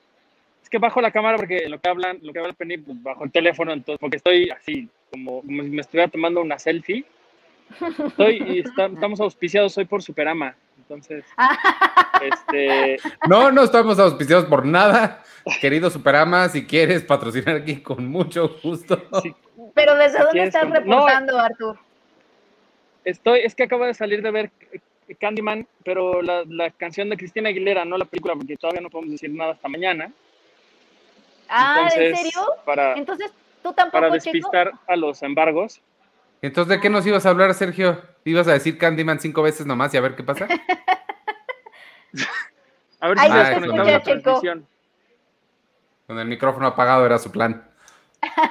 [0.62, 3.24] es que bajo la cámara porque lo que hablan, lo que habla Penny, pues, bajo
[3.24, 7.04] el teléfono, entonces, porque estoy así, como, como si me estuviera tomando una selfie.
[8.06, 10.56] Estoy y estamos auspiciados hoy por Superama.
[10.78, 11.24] Entonces,
[12.20, 12.98] este...
[13.28, 15.22] No, no estamos auspiciados por nada.
[15.60, 19.00] Querido Superama, si quieres patrocinar aquí con mucho gusto.
[19.74, 21.78] Pero ¿desde dónde estás reportando, Artur?
[23.04, 24.50] Estoy, es que acabo de salir de ver
[25.18, 29.12] Candyman, pero la, la, canción de Cristina Aguilera, no la película, porque todavía no podemos
[29.12, 30.12] decir nada hasta mañana.
[31.48, 32.46] Ah, ¿en serio?
[32.64, 33.92] Para, Entonces, tú tampoco.
[33.92, 35.80] Para despistar a los embargos.
[36.42, 38.00] Entonces, ¿de qué nos ibas a hablar, Sergio?
[38.24, 40.46] ¿Ibas a decir Candyman cinco veces nomás y a ver qué pasa?
[43.00, 44.66] a ver si Ay, se la transmisión.
[46.06, 47.69] Con el micrófono apagado era su plan.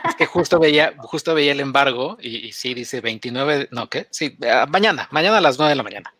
[0.07, 4.07] Es que justo veía, justo veía el embargo y, sí dice 29, no, ¿qué?
[4.09, 6.13] Sí, eh, mañana, mañana a las 9 de la mañana.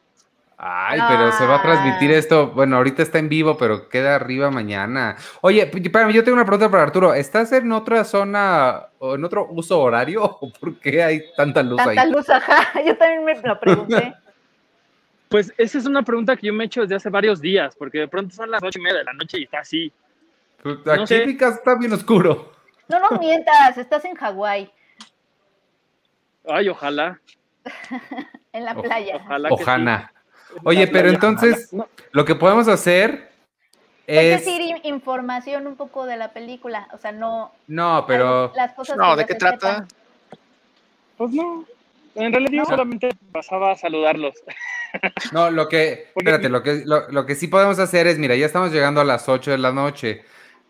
[0.61, 2.47] Ay, pero se va a transmitir esto.
[2.47, 5.15] Bueno, ahorita está en vivo, pero queda arriba mañana.
[5.39, 7.13] Oye, para yo tengo una pregunta para Arturo.
[7.13, 10.21] ¿Estás en otra zona o en otro uso horario?
[10.41, 11.95] ¿O por qué hay tanta luz ahí?
[11.95, 12.73] Tanta luz, ajá.
[12.85, 14.13] Yo también me lo pregunté.
[15.29, 17.99] Pues esa es una pregunta que yo me he hecho desde hace varios días, porque
[17.99, 19.93] de pronto son las ocho y media de la noche y está así.
[20.63, 22.51] Pues aquí en mi casa está bien oscuro.
[22.89, 24.71] No nos mientas, estás en Hawái.
[26.47, 27.19] Ay, ojalá.
[28.53, 29.17] en la playa.
[29.17, 29.49] Ojalá.
[29.51, 30.11] Ojana.
[30.49, 30.55] sí.
[30.63, 31.83] Oye, pero entonces, ojalá.
[31.83, 33.29] No, lo que podemos hacer
[34.07, 34.45] Es es.
[34.45, 36.87] decir, in- información un poco de la película.
[36.93, 37.51] O sea, no.
[37.67, 38.51] No, pero.
[38.55, 39.69] Las cosas No, ¿de qué trata?
[39.73, 39.87] sepan.
[41.17, 41.65] pues no.
[42.15, 42.65] En realidad yo No.
[42.65, 44.33] solamente pasaba a saludarlos.
[45.31, 46.07] No, lo que.
[46.15, 49.03] Espérate, lo que, lo, lo que sí podemos hacer es, mira, ya estamos llegando a
[49.05, 50.23] las 8 de la noche.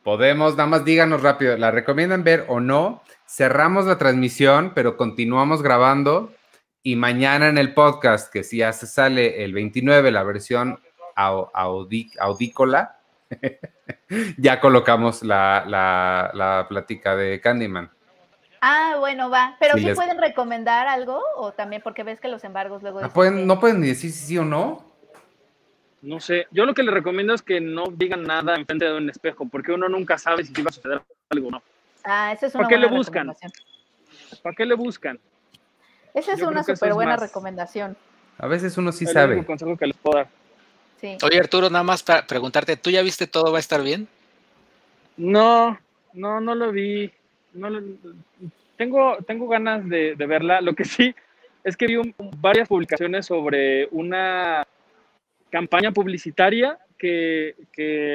[0.10, 3.04] Podemos, nada más díganos rápido, ¿la recomiendan ver o no?
[3.28, 6.34] Cerramos la transmisión, pero continuamos grabando.
[6.82, 10.80] Y mañana en el podcast, que si ya se sale el 29, la versión
[11.16, 12.98] audícola,
[14.40, 17.92] ya colocamos la, la, la plática de Candyman.
[18.62, 19.58] Ah, bueno, va.
[19.60, 23.00] Pero Sí sí les- pueden recomendar algo o también porque ves que los embargos luego.
[23.00, 24.89] No pueden, que- no pueden ni decir si sí o no.
[26.02, 26.48] No sé.
[26.52, 29.72] Yo lo que les recomiendo es que no digan nada enfrente de un espejo, porque
[29.74, 31.64] uno nunca sabe si va a suceder algo o no.
[32.04, 33.28] Ah, esa es ¿Por una qué le buena buscan?
[33.28, 34.42] recomendación.
[34.42, 35.20] ¿Para qué le buscan?
[36.14, 37.98] Esa es Yo una súper es buena más- recomendación.
[38.38, 39.34] A veces uno sí Es el sabe.
[39.34, 40.28] único consejo que les puedo dar.
[41.02, 41.18] Sí.
[41.24, 44.08] Oye, Arturo, nada más para preguntarte, ¿tú ya viste todo va a estar bien?
[45.18, 45.78] No,
[46.14, 47.12] no, no lo vi.
[47.54, 47.82] No lo-
[48.78, 50.62] tengo, tengo ganas de, de verla.
[50.62, 51.14] Lo que sí
[51.64, 54.66] es que vi un- varias publicaciones sobre una
[55.50, 57.56] campaña publicitaria que,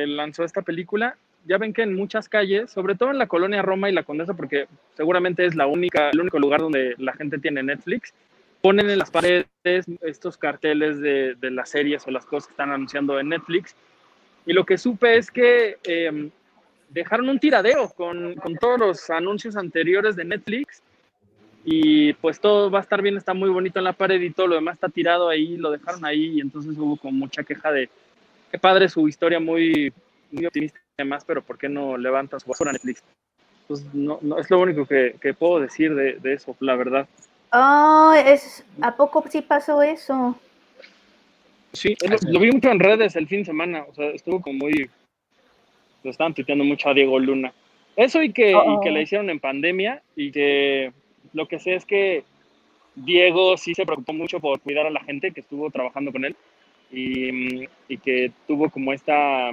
[0.07, 1.17] lanzó esta película.
[1.47, 4.35] Ya ven que en muchas calles, sobre todo en la colonia Roma y la Condesa,
[4.35, 4.67] porque
[4.97, 8.15] seguramente es la única, el único lugar donde la gente tiene Netflix,
[8.63, 9.47] ponen en las paredes
[10.01, 13.77] estos carteles de, las series o las cosas que están anunciando en Netflix.
[14.47, 16.31] Y lo que supe es que em,
[16.89, 20.83] dejaron un tiradero con todos los anuncios anteriores de Netflix
[21.65, 24.49] y pues todo va a estar bien, está muy bonito en la pared y todo
[24.49, 27.89] lo demás está tirado ahí, lo dejaron ahí y entonces hubo como mucha queja de
[28.51, 29.93] qué padre su historia muy,
[30.31, 33.03] muy optimista y demás, pero ¿por qué no levanta su basura Netflix?
[33.67, 37.09] Pues no, no, es lo único que, que puedo decir de, de eso, la verdad.
[37.51, 40.39] Ah, es, ¿a poco sí pasó eso?
[41.73, 44.59] Sí, lo, lo vi mucho en redes el fin de semana, o sea, estuvo como
[44.59, 44.91] muy...
[46.03, 47.53] Lo estaban tuiteando mucho a Diego Luna.
[47.97, 48.93] Eso y que, y que Oh.
[48.93, 50.93] la hicieron en pandemia y que
[51.35, 52.25] lo que sé es que
[52.95, 56.37] Diego sí se preocupó mucho por cuidar a la gente que estuvo trabajando con él
[56.91, 59.51] y, mm, y que tuvo como esta,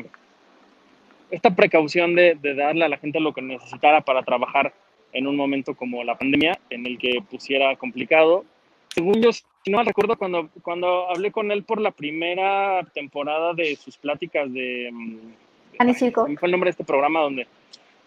[1.31, 4.73] esta precaución de, de darle a la gente lo que necesitara para trabajar
[5.13, 8.45] en un momento como la pandemia, en el que pusiera complicado.
[8.89, 13.53] Según yo, si no mal recuerdo, cuando, cuando hablé con él por la primera temporada
[13.53, 14.89] de sus pláticas de...
[14.91, 16.27] mm, Pan Circo.
[16.27, 17.47] me fue el nombre de este programa donde...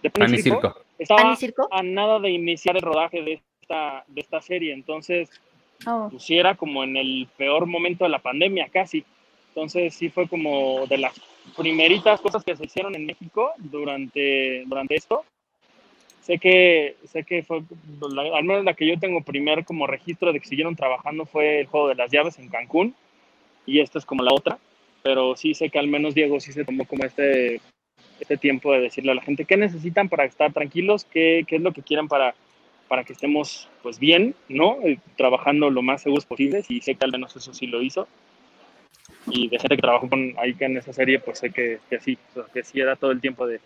[0.03, 0.81] De Pan y Pan y Circo, circo.
[0.99, 1.69] Estaba ¿Pan y circo?
[1.71, 5.31] a nada de iniciar el rodaje de esta, de esta serie, entonces
[5.87, 6.09] Oh.
[6.11, 9.05] pusiera como en el peor momento de la pandemia casi.
[9.49, 11.13] Entonces sí fue como de las
[11.57, 15.25] primeritas cosas que se hicieron en México durante, durante esto.
[16.23, 17.63] Sé que, sé que fue,
[18.11, 21.61] la- al menos la que yo tengo primer como registro de que siguieron trabajando fue
[21.61, 22.95] el juego de las llaves en Cancún
[23.67, 24.59] y esta es como la otra,
[25.03, 27.61] pero sí sé que al menos Diego sí se tomó como este,
[28.21, 31.63] este tiempo de decirle a la gente qué necesitan para estar tranquilos, qué, qué es
[31.63, 32.35] lo que quieren para,
[32.89, 34.79] para que estemos pues bien, ¿no?
[34.83, 38.09] Eh, trabajando lo más seguros posibles y sé que al menos eso sí lo hizo.
[39.27, 42.19] Y de gente que trabajó con ahí en esa serie, pues sé que, que sí,
[42.33, 43.61] o sea, que sí era todo el tiempo de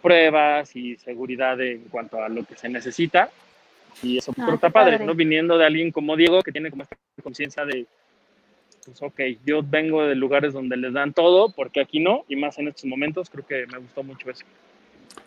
[0.00, 3.30] pruebas y seguridad en cuanto a lo que se necesita.
[4.02, 4.98] Y eso Ah, está padre.
[4.98, 5.14] ¿no?
[5.14, 7.86] Viniendo de alguien como Diego, que tiene como esta conciencia de,
[8.84, 12.58] pues ok, yo vengo de lugares donde les dan todo, porque aquí no, y más
[12.58, 14.44] en estos momentos, creo que me gustó mucho eso.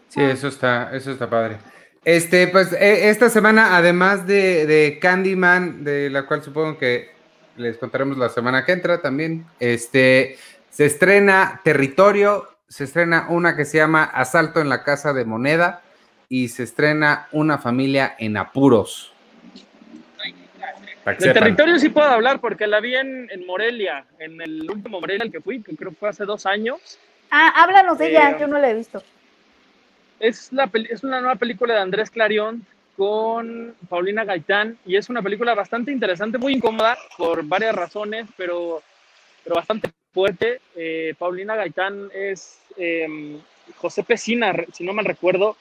[0.09, 1.57] Sí, eso está, eso está padre.
[2.06, 7.10] Este, pues, e- esta semana, además de, de Candyman, de la cual supongo que
[7.58, 10.38] les contaremos la semana que entra también, este,
[10.70, 15.82] se estrena Territorio, se estrena una que se llama Asalto en la Casa de Moneda
[16.30, 19.12] y se estrena Una Familia en Apuros.
[21.20, 21.34] Sepan.
[21.34, 25.32] territorio sí puedo hablar, porque la vi en, en Morelia, en el último Morelia al
[25.32, 26.97] que fui, que creo que fue hace dos años.
[27.30, 29.03] Ah, háblanos de ella, Eh, yo no la he visto.
[30.20, 35.09] Es, la, peli- es una nueva película de Andrés Clarion con Paulina Gaitán y es
[35.09, 38.82] una película bastante interesante, muy incómoda por varias razones, pero,
[39.43, 40.61] pero bastante fuerte.
[40.76, 43.38] Eh, Paulina Gaitán es eh,
[43.76, 45.57] José Pesina, si no mal recuerdo,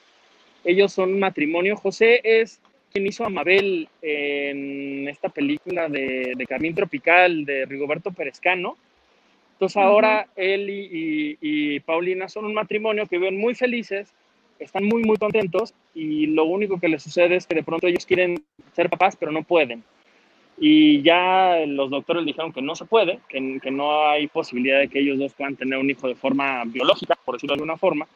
[0.63, 1.75] ellos son un matrimonio.
[1.77, 2.59] José es
[2.91, 8.77] quien hizo a Mabel en esta película de, de Carmín Tropical de Rigoberto Perezcano.
[9.53, 11.37] Entonces ahora él y, y-
[11.75, 14.13] y Paulina son un matrimonio que viven muy felices,
[14.59, 18.05] están muy, muy contentos y lo único que les sucede es que de pronto ellos
[18.05, 18.43] quieren
[18.73, 19.83] ser papás, pero no pueden.
[20.57, 24.87] y ya los doctores dijeron que no se puede, que, que, no hay posibilidad de
[24.87, 28.07] que ellos dos puedan tener un hijo de forma biológica, por decirlo de alguna forma.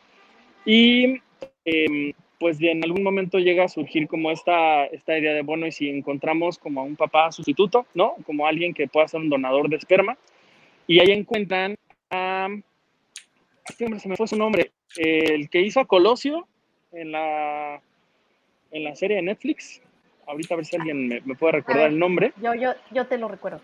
[0.65, 1.19] Y
[1.65, 5.71] em, pues en algún momento llega a surgir como esta, esta idea de, bueno, y
[5.71, 8.15] si encontramos como a un papá sustituto, ¿no?
[8.25, 10.17] Como alguien que pueda ser un donador de esperma.
[10.87, 11.75] Y ahí encuentran
[12.09, 12.47] a...
[13.69, 14.71] Este se me fue su nombre.
[14.97, 16.47] El que hizo a Colosio
[16.91, 17.81] en la,
[18.71, 19.81] en la serie de Netflix.
[20.27, 22.33] Ahorita a ver si alguien me, puede recordar el nombre.
[22.41, 23.61] Yo, yo, yo te lo recuerdo.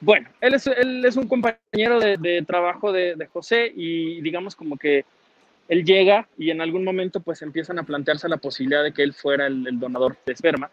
[0.00, 4.56] Bueno, él es, él es un compañero de, de trabajo de, de, José y digamos
[4.56, 5.04] como que
[5.68, 9.12] él llega y en algún momento pues empiezan a plantearse la posibilidad de que él
[9.12, 10.70] fuera el, el donador de esperma.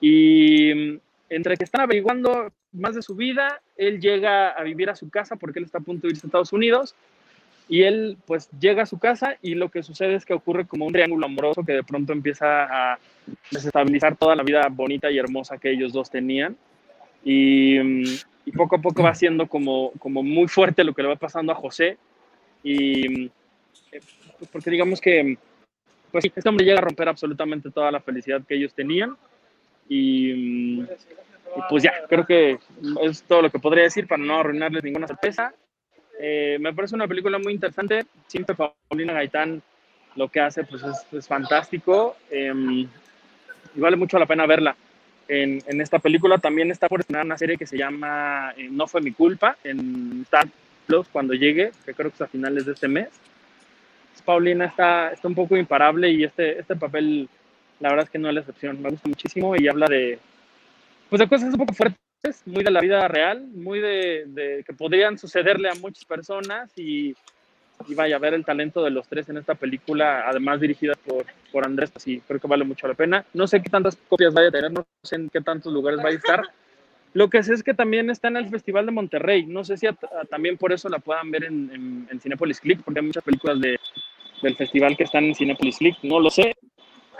[0.00, 1.00] Y mm,
[1.30, 5.36] entre que están averiguando más de su vida, él llega a vivir a su casa
[5.36, 6.94] porque él está a punto de irse a Estados Unidos
[7.68, 10.86] y él pues llega a su casa y lo que sucede es que ocurre como
[10.86, 12.98] un triángulo amoroso que de pronto empieza a
[13.50, 16.56] desestabilizar toda la vida bonita y hermosa que ellos dos tenían.
[17.24, 17.78] Y,
[18.44, 21.50] y poco a poco va siendo como, como muy fuerte lo que le va pasando
[21.50, 21.98] a José.
[22.62, 23.28] Y
[24.38, 25.36] pues, porque digamos que
[26.12, 29.16] pues este hombre llega a romper absolutamente toda la felicidad que ellos tenían.
[29.88, 30.86] Y, y
[31.68, 32.60] pues ya, creo que
[33.02, 35.52] es todo lo que podría decir para no arruinarles ninguna sorpresa
[36.18, 38.06] eh, me parece una película muy interesante.
[38.26, 39.62] Siempre Paulina Gaitán
[40.16, 42.52] lo que hace pues es, fantástico eh,
[43.74, 44.76] y vale mucho la pena verla.
[45.28, 48.86] En, en, esta película también está por estrenar una serie que se llama eh, No
[48.86, 50.46] fue mi culpa en Star
[50.86, 53.08] Plus cuando llegue, que creo que es a finales de este mes.
[54.24, 57.28] Paulina está, está un poco imparable y este, este papel
[57.78, 58.80] la verdad es que no es la excepción.
[58.82, 60.18] Me gusta muchísimo y habla de,
[61.08, 62.05] pues de cosas un poco fuertes
[62.46, 67.14] muy de la vida real, muy de, que podrían sucederle a muchas personas y,
[67.86, 71.24] y, vaya a ver el talento de los tres en esta película, además dirigida por,
[71.52, 73.24] por Andrés, pues sí, creo que vale mucho la pena.
[73.32, 76.08] No sé qué tantas copias vaya a tener, no sé en qué tantos lugares va
[76.08, 76.42] a estar.
[77.12, 79.46] Lo que sé es que también está en el Festival de Monterrey.
[79.46, 79.86] No sé si
[80.28, 83.58] también por eso la puedan ver en, en, en Cinepolis Click, porque hay muchas películas
[83.60, 83.78] de,
[84.42, 85.96] del festival que están en Cinepolis Click.
[86.02, 86.56] No lo sé,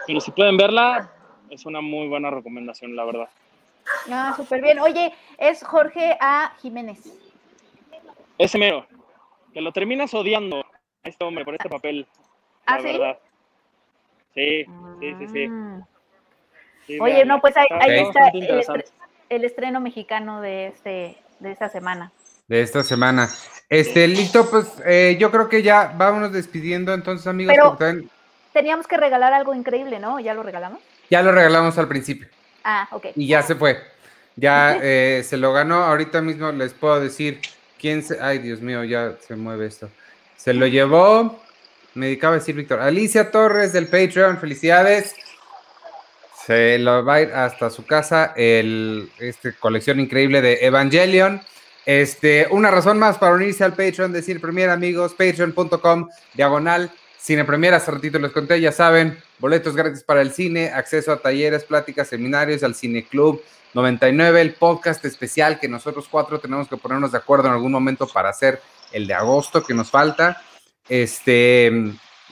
[0.07, 1.11] pero si pueden verla,
[1.51, 3.29] es una muy buena recomendación, la verdad.
[4.11, 4.79] Ah, súper bien.
[4.79, 6.53] Oye, es Jorge A.
[6.61, 7.01] Jiménez.
[8.39, 8.87] Ese mero.
[9.53, 12.07] Que lo terminas odiando a este hombre por este papel.
[12.67, 12.93] ¿Ah, la sí?
[12.99, 13.19] verdad.
[14.35, 14.65] Sí,
[15.01, 15.49] sí, sí, sí.
[16.87, 18.29] Sí, Oye, no, pues ahí, ahí Está
[19.29, 22.13] el, estreno mexicano de este de esta semana.
[22.47, 23.29] de esta semana.
[23.69, 27.55] Este, listo, pues eh, yo creo que ya vámonos despidiendo entonces, amigos.
[27.57, 28.11] Pero- también
[28.53, 30.19] Teníamos que regalar algo increíble, ¿no?
[30.21, 30.81] ¿Ya lo regalamos?
[31.11, 32.27] ya lo regalamos al principio
[32.69, 33.07] Ah, ok.
[33.15, 33.81] y ya se fue.
[34.35, 35.85] Ya eh, se lo ganó.
[35.85, 37.41] Ahorita mismo les puedo decir
[37.79, 38.21] quién se.
[38.21, 39.89] Ay, Dios mío, ya se mueve esto.
[40.37, 41.41] Se lo llevó.
[41.95, 42.81] Me dedicaba a decir Víctor.
[42.81, 45.15] Alicia Torres del Patreon, felicidades.
[46.45, 51.41] Se lo va a ir hasta su casa el este colección increíble de Evangelion.
[51.87, 57.45] Este, una razón más para unirse al Patreon de Cine Premier, amigos, patreon.com, diagonal, Cine
[57.45, 61.65] Premier, hace ratito les conté, ya saben, boletos gratis para el cine, acceso a talleres,
[61.65, 63.43] pláticas, seminarios, al Cine Club
[63.75, 68.07] 99, el podcast especial que nosotros cuatro tenemos que ponernos de acuerdo en algún momento
[68.07, 68.61] para hacer
[68.93, 70.43] el de agosto que nos falta.
[70.89, 71.67] Este,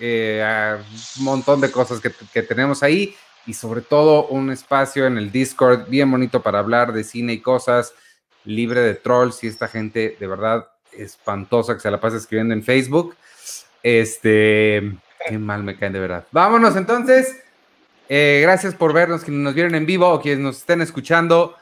[0.01, 0.77] eh,
[1.19, 3.15] un montón de cosas que, que tenemos ahí
[3.47, 7.41] y sobre todo un espacio en el Discord bien bonito para hablar de cine y
[7.41, 7.93] cosas,
[8.45, 12.63] libre de trolls y esta gente de verdad espantosa que se la pasa escribiendo en
[12.63, 13.17] Facebook.
[13.83, 14.97] Este,
[15.27, 16.27] qué mal me caen de verdad.
[16.33, 17.41] Vámonos entonces.
[18.09, 21.57] Eh, gracias por vernos, quienes nos vieron en vivo o quienes nos estén escuchando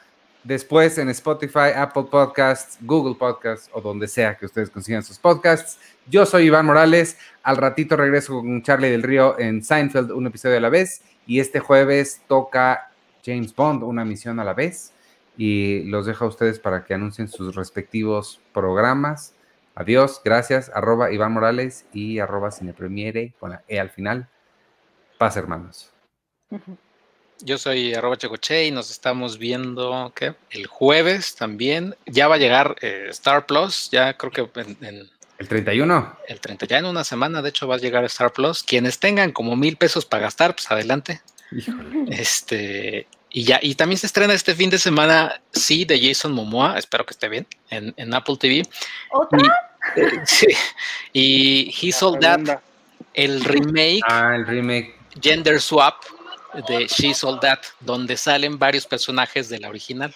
[0.45, 5.79] después en Spotify, Apple Podcasts, Google Podcasts o donde sea que ustedes consigan sus podcasts.
[6.09, 7.17] Yo soy Iván Morales.
[7.43, 11.03] Al ratito regreso con Charlie del Río en Seinfeld, un episodio a la vez.
[11.27, 12.91] Y este jueves toca
[13.25, 14.93] James Bond, una misión a la vez.
[15.37, 19.35] Y los dejo a ustedes para que anuncien sus respectivos programas.
[19.75, 20.70] Adiós, gracias.
[20.75, 24.29] Arroba Iván Morales y arroba Cinepremiere con la E al final.
[25.18, 25.91] Paz, hermanos.
[27.41, 30.35] Yo soy arroba checoche y nos estamos viendo ¿qué?
[30.51, 31.97] el jueves también.
[32.07, 36.16] Ya va a llegar eh, Star Plus, ya creo que en, en El 31.
[36.29, 38.62] el 30, ya en una semana, de hecho, va a llegar Star Plus.
[38.62, 41.23] Quienes tengan como mil pesos para gastar, pues adelante.
[41.51, 42.05] Híjole.
[42.11, 46.78] Este, y ya, y también se estrena este fin de semana, sí, de Jason Momoa,
[46.78, 48.62] espero que esté bien, en, en Apple TV.
[49.11, 49.39] ¿Otra?
[49.97, 50.47] Y, eh, sí,
[51.12, 52.61] y He Sold That,
[53.14, 54.95] el remake Ah, el remake.
[55.20, 55.97] Gender Swap
[56.68, 60.14] de She Sold That, donde salen varios personajes de la original.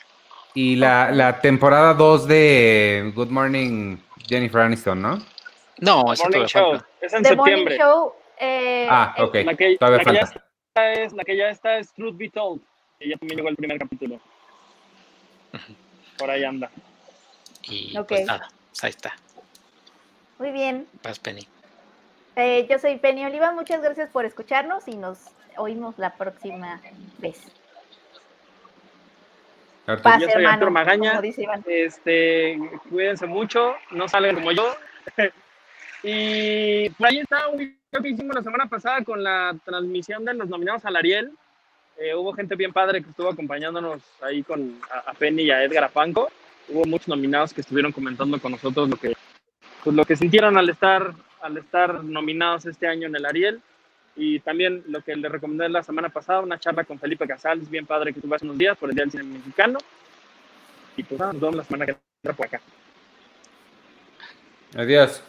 [0.55, 5.23] Y la, la temporada 2 de Good Morning Jennifer Aniston, ¿no?
[5.79, 6.71] No, Morning Show.
[6.73, 6.87] falta.
[7.03, 7.77] Es en The Morning septiembre.
[7.79, 8.13] Show.
[8.39, 9.35] eh, Ah, ok.
[9.45, 10.45] La que, Todavía la que ya falta.
[10.69, 12.63] está es, la que ya está es Truth Be Told.
[12.99, 14.21] Que ya también llegó el primer capítulo.
[16.19, 16.71] por ahí anda.
[17.63, 19.15] Y pues nada, pues ahí está.
[20.39, 20.87] Muy bien.
[21.03, 21.47] Vas, Penny.
[22.37, 23.53] Eh, yo soy Penny Oliva.
[23.53, 25.19] Muchas gracias por escucharnos y nos
[25.57, 26.81] oímos la próxima
[27.19, 27.41] vez.
[30.03, 31.11] Paz, Yo soy hermano, Arturo Magaña.
[31.11, 31.65] como dice Iván.
[31.67, 32.59] Este,
[32.91, 34.77] cuídense mucho, no salgan como yo.
[36.03, 40.35] y por ahí está un video que hicimos la semana pasada con la transmisión de
[40.35, 41.33] los nominados al Ariel.
[41.99, 45.65] Eh, hubo gente bien padre que estuvo acompañándonos ahí con a, a Penny y a
[45.65, 46.31] Edgar Apanco.
[46.69, 49.15] Hubo muchos nominados que estuvieron comentando con nosotros lo que,
[49.83, 53.63] pues, lo que sintieron al estar, al estar nominados este año en el Ariel.
[54.17, 57.87] Y también lo que les recomendé la semana pasada, una charla con Felipe Casals, bien
[57.87, 59.79] padre que tuve hace unos días por el Día del Cine Mexicano.
[60.97, 62.61] Y pues nada, nos vemos la semana que entra por acá.
[64.75, 65.23] Adiós.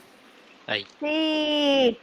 [0.65, 0.85] Ahí.
[0.99, 1.97] Sí.